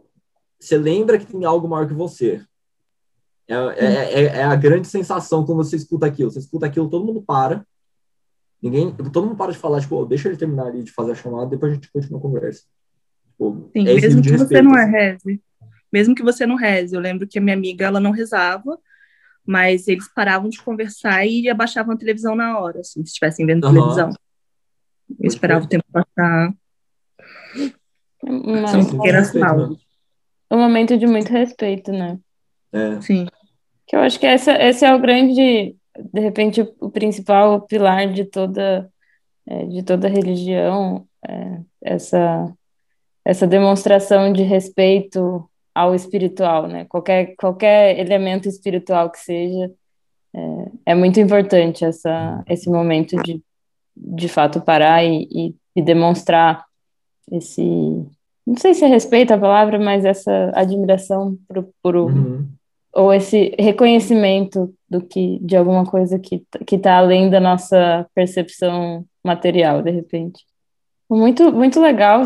você 0.60 0.76
lembra 0.76 1.18
que 1.18 1.26
tem 1.26 1.44
algo 1.44 1.68
maior 1.68 1.86
que 1.86 1.94
você. 1.94 2.44
É, 3.46 3.54
é, 3.54 3.84
é, 3.86 4.24
é, 4.24 4.44
a 4.44 4.56
grande 4.56 4.88
sensação 4.88 5.44
quando 5.44 5.64
você 5.64 5.76
escuta 5.76 6.06
aquilo. 6.06 6.30
Você 6.30 6.38
escuta 6.38 6.66
aquilo, 6.66 6.88
todo 6.88 7.04
mundo 7.04 7.22
para. 7.22 7.66
Ninguém, 8.62 8.94
todo 8.94 9.26
mundo 9.26 9.36
para 9.36 9.52
de 9.52 9.58
falar, 9.58 9.80
tipo, 9.80 9.96
oh, 9.96 10.06
deixa 10.06 10.28
ele 10.28 10.38
terminar 10.38 10.68
ali 10.68 10.82
de 10.82 10.90
fazer 10.90 11.12
a 11.12 11.14
chamada, 11.14 11.50
depois 11.50 11.72
a 11.72 11.74
gente 11.74 11.92
continua 11.92 12.18
a 12.18 12.22
conversa. 12.22 12.64
Tipo, 13.34 13.70
Sim, 13.72 13.88
é 13.88 13.94
mesmo 13.94 14.22
que 14.22 14.30
respeito, 14.30 14.48
você 14.48 14.62
não 14.62 14.78
é 14.78 14.84
reze. 14.84 15.42
Mesmo 15.92 16.14
que 16.14 16.22
você 16.22 16.46
não 16.46 16.56
reze. 16.56 16.94
Eu 16.94 17.00
lembro 17.00 17.26
que 17.26 17.38
a 17.38 17.42
minha 17.42 17.56
amiga, 17.56 17.84
ela 17.84 18.00
não 18.00 18.10
rezava, 18.10 18.78
mas 19.44 19.88
eles 19.88 20.08
paravam 20.08 20.48
de 20.48 20.62
conversar 20.62 21.26
e 21.26 21.48
abaixavam 21.48 21.94
a 21.94 21.98
televisão 21.98 22.34
na 22.34 22.58
hora, 22.58 22.80
assim, 22.80 23.04
se 23.04 23.10
estivessem 23.10 23.44
vendo 23.44 23.66
uhum. 23.66 23.74
televisão. 23.74 24.10
Eu 25.20 25.28
esperava 25.28 25.64
o 25.64 25.68
tempo 25.68 25.84
passar. 25.92 26.54
Uma, 28.22 28.76
um, 28.76 29.76
um 30.50 30.58
momento 30.58 30.96
de 30.96 31.06
muito 31.06 31.28
respeito, 31.28 31.92
né? 31.92 32.18
É. 32.72 33.00
Sim. 33.02 33.26
Que 33.86 33.96
eu 33.96 34.00
acho 34.00 34.18
que 34.18 34.26
essa, 34.26 34.52
esse 34.62 34.84
é 34.84 34.94
o 34.94 35.00
grande, 35.00 35.76
de 36.12 36.20
repente, 36.20 36.62
o 36.80 36.90
principal 36.90 37.60
pilar 37.66 38.10
de 38.10 38.24
toda, 38.24 38.90
é, 39.46 39.66
de 39.66 39.82
toda 39.82 40.08
religião, 40.08 41.06
é, 41.28 41.60
essa 41.82 42.50
essa 43.24 43.46
demonstração 43.46 44.32
de 44.32 44.42
respeito 44.42 45.48
ao 45.74 45.94
espiritual, 45.94 46.68
né? 46.68 46.84
Qualquer, 46.84 47.34
qualquer 47.36 47.98
elemento 47.98 48.48
espiritual 48.48 49.10
que 49.10 49.18
seja, 49.18 49.72
é, 50.34 50.92
é 50.92 50.94
muito 50.94 51.18
importante 51.18 51.84
essa, 51.84 52.44
esse 52.48 52.68
momento 52.68 53.16
de, 53.22 53.42
de 53.96 54.28
fato, 54.28 54.60
parar 54.60 55.04
e, 55.04 55.28
e, 55.30 55.54
e 55.74 55.82
demonstrar 55.82 56.64
esse, 57.32 57.62
não 58.46 58.56
sei 58.56 58.74
se 58.74 58.84
é 58.84 58.88
respeito 58.88 59.32
a 59.32 59.38
palavra, 59.38 59.78
mas 59.78 60.04
essa 60.04 60.52
admiração 60.54 61.38
por, 61.48 61.68
por 61.82 61.96
uhum. 61.96 62.46
ou 62.94 63.12
esse 63.12 63.54
reconhecimento 63.58 64.72
do 64.88 65.00
que 65.00 65.38
de 65.40 65.56
alguma 65.56 65.84
coisa 65.84 66.18
que 66.18 66.44
que 66.66 66.76
está 66.76 66.98
além 66.98 67.30
da 67.30 67.40
nossa 67.40 68.06
percepção 68.14 69.04
material, 69.24 69.82
de 69.82 69.90
repente. 69.90 70.44
Muito, 71.10 71.52
muito 71.52 71.80
legal 71.80 72.22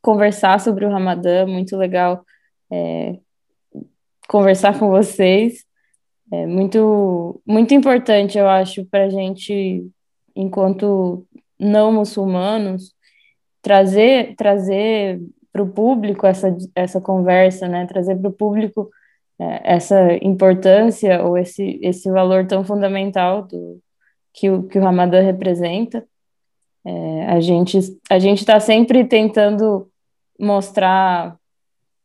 conversar 0.00 0.60
sobre 0.60 0.84
o 0.84 0.90
Ramadã, 0.90 1.46
muito 1.46 1.76
legal 1.76 2.24
é, 2.70 3.18
conversar 4.28 4.78
com 4.78 4.88
vocês. 4.88 5.64
É 6.32 6.46
muito, 6.46 7.42
muito 7.44 7.74
importante, 7.74 8.38
eu 8.38 8.48
acho, 8.48 8.84
para 8.86 9.06
a 9.06 9.08
gente, 9.10 9.84
enquanto 10.34 11.26
não 11.58 11.92
muçulmanos, 11.92 12.94
trazer, 13.60 14.34
trazer 14.36 15.20
para 15.52 15.62
o 15.62 15.70
público 15.70 16.26
essa, 16.26 16.56
essa 16.74 17.00
conversa, 17.00 17.68
né? 17.68 17.86
trazer 17.86 18.16
para 18.16 18.30
o 18.30 18.32
público 18.32 18.88
é, 19.38 19.74
essa 19.74 20.14
importância 20.22 21.22
ou 21.24 21.36
esse, 21.36 21.80
esse 21.82 22.10
valor 22.10 22.46
tão 22.46 22.64
fundamental 22.64 23.42
do, 23.42 23.80
que, 24.32 24.50
o, 24.50 24.62
que 24.64 24.78
o 24.78 24.82
Ramadã 24.82 25.20
representa. 25.20 26.06
É, 26.84 27.26
a 27.26 27.40
gente 27.40 27.78
a 28.08 28.18
gente 28.18 28.38
está 28.38 28.58
sempre 28.58 29.04
tentando 29.04 29.90
mostrar 30.38 31.36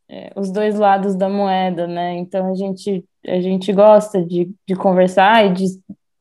é, 0.09 0.31
os 0.35 0.51
dois 0.51 0.75
lados 0.77 1.15
da 1.15 1.29
moeda, 1.29 1.87
né? 1.87 2.17
Então 2.17 2.51
a 2.51 2.55
gente 2.55 3.05
a 3.25 3.39
gente 3.39 3.71
gosta 3.73 4.23
de, 4.23 4.51
de 4.67 4.75
conversar 4.75 5.45
e 5.45 5.53
de 5.53 5.65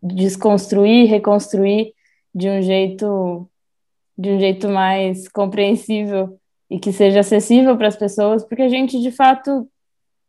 desconstruir, 0.03 1.09
reconstruir 1.09 1.93
de 2.35 2.49
um 2.49 2.62
jeito 2.62 3.49
de 4.17 4.31
um 4.31 4.38
jeito 4.38 4.69
mais 4.69 5.29
compreensível 5.29 6.38
e 6.71 6.79
que 6.79 6.93
seja 6.93 7.21
acessível 7.21 7.77
para 7.77 7.88
as 7.88 7.97
pessoas, 7.97 8.45
porque 8.45 8.62
a 8.62 8.69
gente 8.69 9.01
de 9.01 9.11
fato 9.11 9.69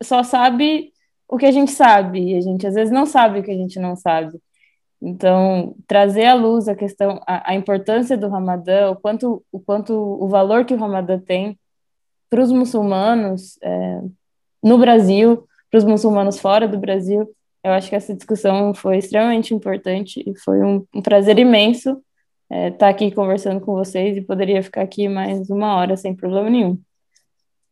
só 0.02 0.24
sabe 0.24 0.92
o 1.28 1.38
que 1.38 1.46
a 1.46 1.52
gente 1.52 1.72
sabe 1.72 2.32
e 2.32 2.36
a 2.36 2.42
gente 2.42 2.66
às 2.68 2.74
vezes 2.74 2.92
não 2.92 3.06
sabe 3.06 3.40
o 3.40 3.44
que 3.44 3.52
a 3.52 3.56
gente 3.56 3.80
não 3.80 3.96
sabe. 3.96 4.40
Então, 5.02 5.76
trazer 5.88 6.26
à 6.26 6.34
luz 6.34 6.68
a 6.68 6.76
questão, 6.76 7.22
a, 7.28 7.52
a, 7.52 7.56
importância 7.56 8.18
do 8.18 8.28
Ramadã, 8.28 8.92
o 8.92 8.96
quanto, 8.96 9.44
o 9.52 9.60
quanto 9.60 9.94
o 9.94 10.28
valor 10.28 10.66
que 10.66 10.74
o 10.74 10.78
Ramadã 10.78 11.20
tem 11.20 11.60
para 12.30 12.42
os 12.42 12.52
muçulmanos 12.52 13.58
é, 13.62 14.02
no 14.64 14.78
Brasil, 14.78 15.48
para 15.70 15.78
os 15.78 15.84
muçulmanos 15.84 16.40
fora 16.40 16.68
do 16.68 16.80
Brasil, 16.80 17.30
eu 17.64 17.72
acho 17.72 17.90
que 17.90 17.96
essa 17.96 18.14
discussão 18.14 18.74
foi 18.74 18.98
extremamente 18.98 19.54
importante 19.54 20.24
e 20.26 20.38
foi 20.40 20.62
um, 20.62 20.86
um 20.94 21.02
prazer 21.02 21.38
imenso 21.40 22.02
estar 22.50 22.56
é, 22.56 22.72
tá 22.72 22.90
aqui 22.90 23.12
conversando 23.12 23.60
com 23.60 23.74
vocês 23.74 24.16
e 24.18 24.22
poderia 24.22 24.62
ficar 24.62 24.82
aqui 24.82 25.10
mais 25.10 25.50
uma 25.50 25.76
hora 25.76 25.98
sem 25.98 26.16
problema 26.16 26.50
nenhum. 26.50 26.80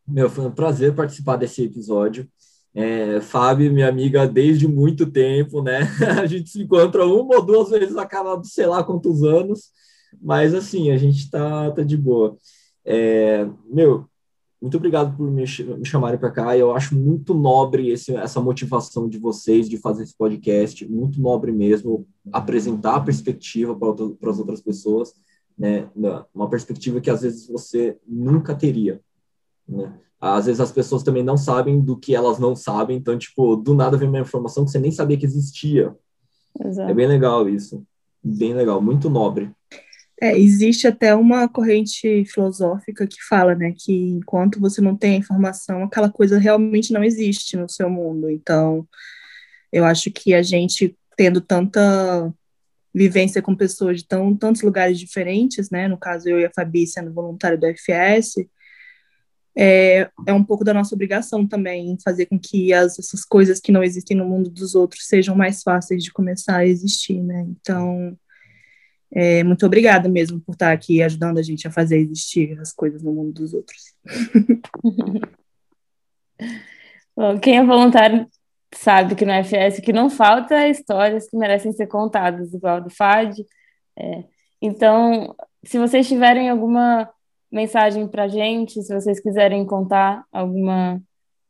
Meu, 0.07 0.29
foi 0.29 0.45
um 0.45 0.51
prazer 0.51 0.95
participar 0.95 1.37
desse 1.37 1.63
episódio. 1.63 2.27
É, 2.75 3.21
Fábio, 3.21 3.71
minha 3.71 3.87
amiga 3.87 4.27
desde 4.27 4.67
muito 4.67 5.05
tempo, 5.05 5.61
né? 5.61 5.81
A 6.21 6.25
gente 6.25 6.49
se 6.49 6.61
encontra 6.61 7.05
uma 7.05 7.35
ou 7.35 7.45
duas 7.45 7.69
vezes 7.69 7.95
a 7.95 8.05
cada 8.05 8.43
sei 8.43 8.65
lá 8.65 8.83
quantos 8.83 9.23
anos, 9.23 9.71
mas 10.21 10.53
assim, 10.55 10.91
a 10.91 10.97
gente 10.97 11.29
tá, 11.29 11.71
tá 11.71 11.83
de 11.83 11.95
boa. 11.97 12.35
É, 12.85 13.47
meu, 13.65 14.07
muito 14.63 14.77
obrigado 14.77 15.15
por 15.17 15.29
me, 15.29 15.43
me 15.43 15.85
chamarem 15.85 16.17
para 16.17 16.31
cá. 16.31 16.57
Eu 16.57 16.73
acho 16.73 16.95
muito 16.95 17.33
nobre 17.33 17.89
esse, 17.89 18.15
essa 18.15 18.39
motivação 18.39 19.09
de 19.09 19.17
vocês 19.17 19.67
de 19.67 19.77
fazer 19.77 20.03
esse 20.03 20.15
podcast, 20.15 20.87
muito 20.87 21.21
nobre 21.21 21.51
mesmo, 21.51 22.07
apresentar 22.31 22.95
a 22.95 23.01
perspectiva 23.01 23.75
para 23.75 24.31
as 24.31 24.39
outras 24.39 24.61
pessoas. 24.61 25.13
né? 25.57 25.89
Uma 26.33 26.49
perspectiva 26.49 27.01
que 27.01 27.09
às 27.09 27.21
vezes 27.21 27.47
você 27.47 27.97
nunca 28.07 28.55
teria, 28.55 29.01
né? 29.67 29.99
Às 30.25 30.45
vezes 30.45 30.61
as 30.61 30.71
pessoas 30.71 31.03
também 31.03 31.21
não 31.21 31.35
sabem 31.35 31.81
do 31.81 31.97
que 31.97 32.15
elas 32.15 32.39
não 32.39 32.55
sabem, 32.55 32.95
então, 32.95 33.17
tipo, 33.17 33.57
do 33.57 33.75
nada 33.75 33.97
vem 33.97 34.07
uma 34.07 34.21
informação 34.21 34.63
que 34.63 34.71
você 34.71 34.79
nem 34.79 34.89
sabia 34.89 35.17
que 35.17 35.25
existia. 35.25 35.93
Exato. 36.63 36.89
É 36.89 36.93
bem 36.93 37.07
legal 37.07 37.49
isso. 37.49 37.85
Bem 38.23 38.53
legal, 38.53 38.81
muito 38.81 39.09
nobre. 39.09 39.51
É, 40.21 40.39
existe 40.39 40.87
até 40.87 41.13
uma 41.13 41.49
corrente 41.49 42.23
filosófica 42.23 43.05
que 43.05 43.21
fala, 43.27 43.53
né, 43.53 43.73
que 43.77 43.91
enquanto 43.91 44.61
você 44.61 44.79
não 44.79 44.95
tem 44.95 45.15
a 45.15 45.17
informação, 45.17 45.83
aquela 45.83 46.09
coisa 46.09 46.39
realmente 46.39 46.93
não 46.93 47.03
existe 47.03 47.57
no 47.57 47.67
seu 47.67 47.89
mundo. 47.89 48.29
Então, 48.29 48.87
eu 49.73 49.83
acho 49.83 50.09
que 50.09 50.33
a 50.33 50.41
gente 50.41 50.97
tendo 51.17 51.41
tanta 51.41 52.33
vivência 52.95 53.41
com 53.41 53.53
pessoas 53.53 53.97
de 53.97 54.07
tão, 54.07 54.33
tantos 54.33 54.61
lugares 54.61 54.97
diferentes, 54.97 55.69
né, 55.69 55.89
no 55.89 55.97
caso 55.97 56.29
eu 56.29 56.39
e 56.39 56.45
a 56.45 56.51
Fabi 56.55 56.87
sendo 56.87 57.11
voluntário 57.11 57.59
do 57.59 57.65
FS, 57.65 58.47
é, 59.55 60.09
é 60.25 60.33
um 60.33 60.43
pouco 60.43 60.63
da 60.63 60.73
nossa 60.73 60.95
obrigação 60.95 61.47
também 61.47 61.95
fazer 62.03 62.25
com 62.25 62.39
que 62.39 62.73
as, 62.73 62.97
essas 62.97 63.23
coisas 63.23 63.59
que 63.59 63.71
não 63.71 63.83
existem 63.83 64.17
no 64.17 64.25
mundo 64.25 64.49
dos 64.49 64.73
outros 64.73 65.07
sejam 65.07 65.35
mais 65.35 65.61
fáceis 65.61 66.03
de 66.03 66.11
começar 66.11 66.57
a 66.57 66.65
existir, 66.65 67.21
né? 67.21 67.45
Então, 67.49 68.17
é, 69.11 69.43
muito 69.43 69.63
obrigada 69.65 70.09
mesmo 70.09 70.41
por 70.41 70.53
estar 70.53 70.71
aqui 70.71 71.03
ajudando 71.03 71.37
a 71.37 71.43
gente 71.43 71.67
a 71.67 71.71
fazer 71.71 71.99
existir 71.99 72.59
as 72.59 72.73
coisas 72.73 73.03
no 73.03 73.13
mundo 73.13 73.31
dos 73.31 73.53
outros. 73.53 73.93
Bom, 77.15 77.39
quem 77.39 77.57
é 77.57 77.63
voluntário 77.63 78.27
sabe 78.73 79.13
que 79.13 79.23
no 79.23 79.31
FS 79.43 79.79
que 79.81 79.93
não 79.93 80.09
falta 80.09 80.67
histórias 80.67 81.29
que 81.29 81.37
merecem 81.37 81.71
ser 81.71 81.85
contadas, 81.85 82.51
igual 82.55 82.81
do 82.81 82.89
FAD. 82.89 83.45
É, 83.95 84.23
então, 84.59 85.35
se 85.63 85.77
vocês 85.77 86.07
tiverem 86.07 86.49
alguma 86.49 87.07
mensagem 87.53 88.07
para 88.07 88.27
gente, 88.27 88.81
se 88.81 88.91
vocês 88.91 89.19
quiserem 89.19 89.63
contar 89.63 90.25
alguma, 90.31 90.99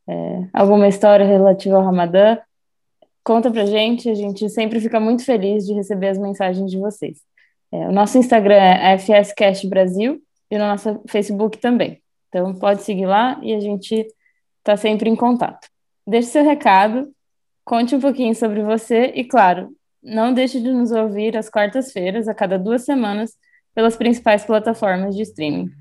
é, 0.06 0.48
alguma 0.52 0.86
história 0.90 1.26
relativa 1.26 1.78
ao 1.78 1.84
Ramadã, 1.84 2.38
conta 3.24 3.50
para 3.50 3.66
gente, 3.66 4.10
a 4.10 4.14
gente 4.14 4.50
sempre 4.50 4.82
fica 4.82 5.00
muito 5.00 5.24
feliz 5.24 5.66
de 5.66 5.74
receber 5.74 6.10
as 6.10 6.18
mensagens 6.18 6.70
de 6.70 6.78
vocês. 6.78 7.22
É, 7.72 7.88
o 7.88 7.92
nosso 7.94 8.18
Instagram 8.18 8.56
é 8.56 8.98
FSCast 8.98 9.66
Brasil 9.66 10.22
e 10.52 10.58
no 10.58 10.66
nosso 10.66 11.02
Facebook 11.08 11.58
também. 11.58 12.02
Então 12.28 12.54
pode 12.54 12.84
seguir 12.84 13.06
lá 13.06 13.40
e 13.42 13.54
a 13.54 13.60
gente 13.62 14.06
está 14.58 14.76
sempre 14.76 15.10
em 15.10 15.16
contato. 15.16 15.70
Deixe 16.06 16.28
seu 16.28 16.44
recado, 16.44 17.10
conte 17.64 17.96
um 17.96 18.00
pouquinho 18.02 18.36
sobre 18.36 18.62
você 18.62 19.14
e, 19.16 19.24
claro, 19.24 19.70
não 20.04 20.34
deixe 20.34 20.60
de 20.60 20.70
nos 20.70 20.92
ouvir 20.92 21.38
às 21.38 21.50
quartas-feiras, 21.50 22.28
a 22.28 22.34
cada 22.34 22.60
duas 22.60 22.84
semanas, 22.84 23.38
pelas 23.74 23.96
principais 23.96 24.46
plataformas 24.46 25.16
de 25.16 25.24
streaming. 25.24 25.72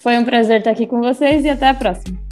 Foi 0.00 0.18
um 0.18 0.24
prazer 0.24 0.60
estar 0.60 0.70
aqui 0.70 0.86
com 0.86 1.00
vocês 1.00 1.44
e 1.44 1.50
até 1.50 1.68
a 1.68 1.74
próxima. 1.74 2.29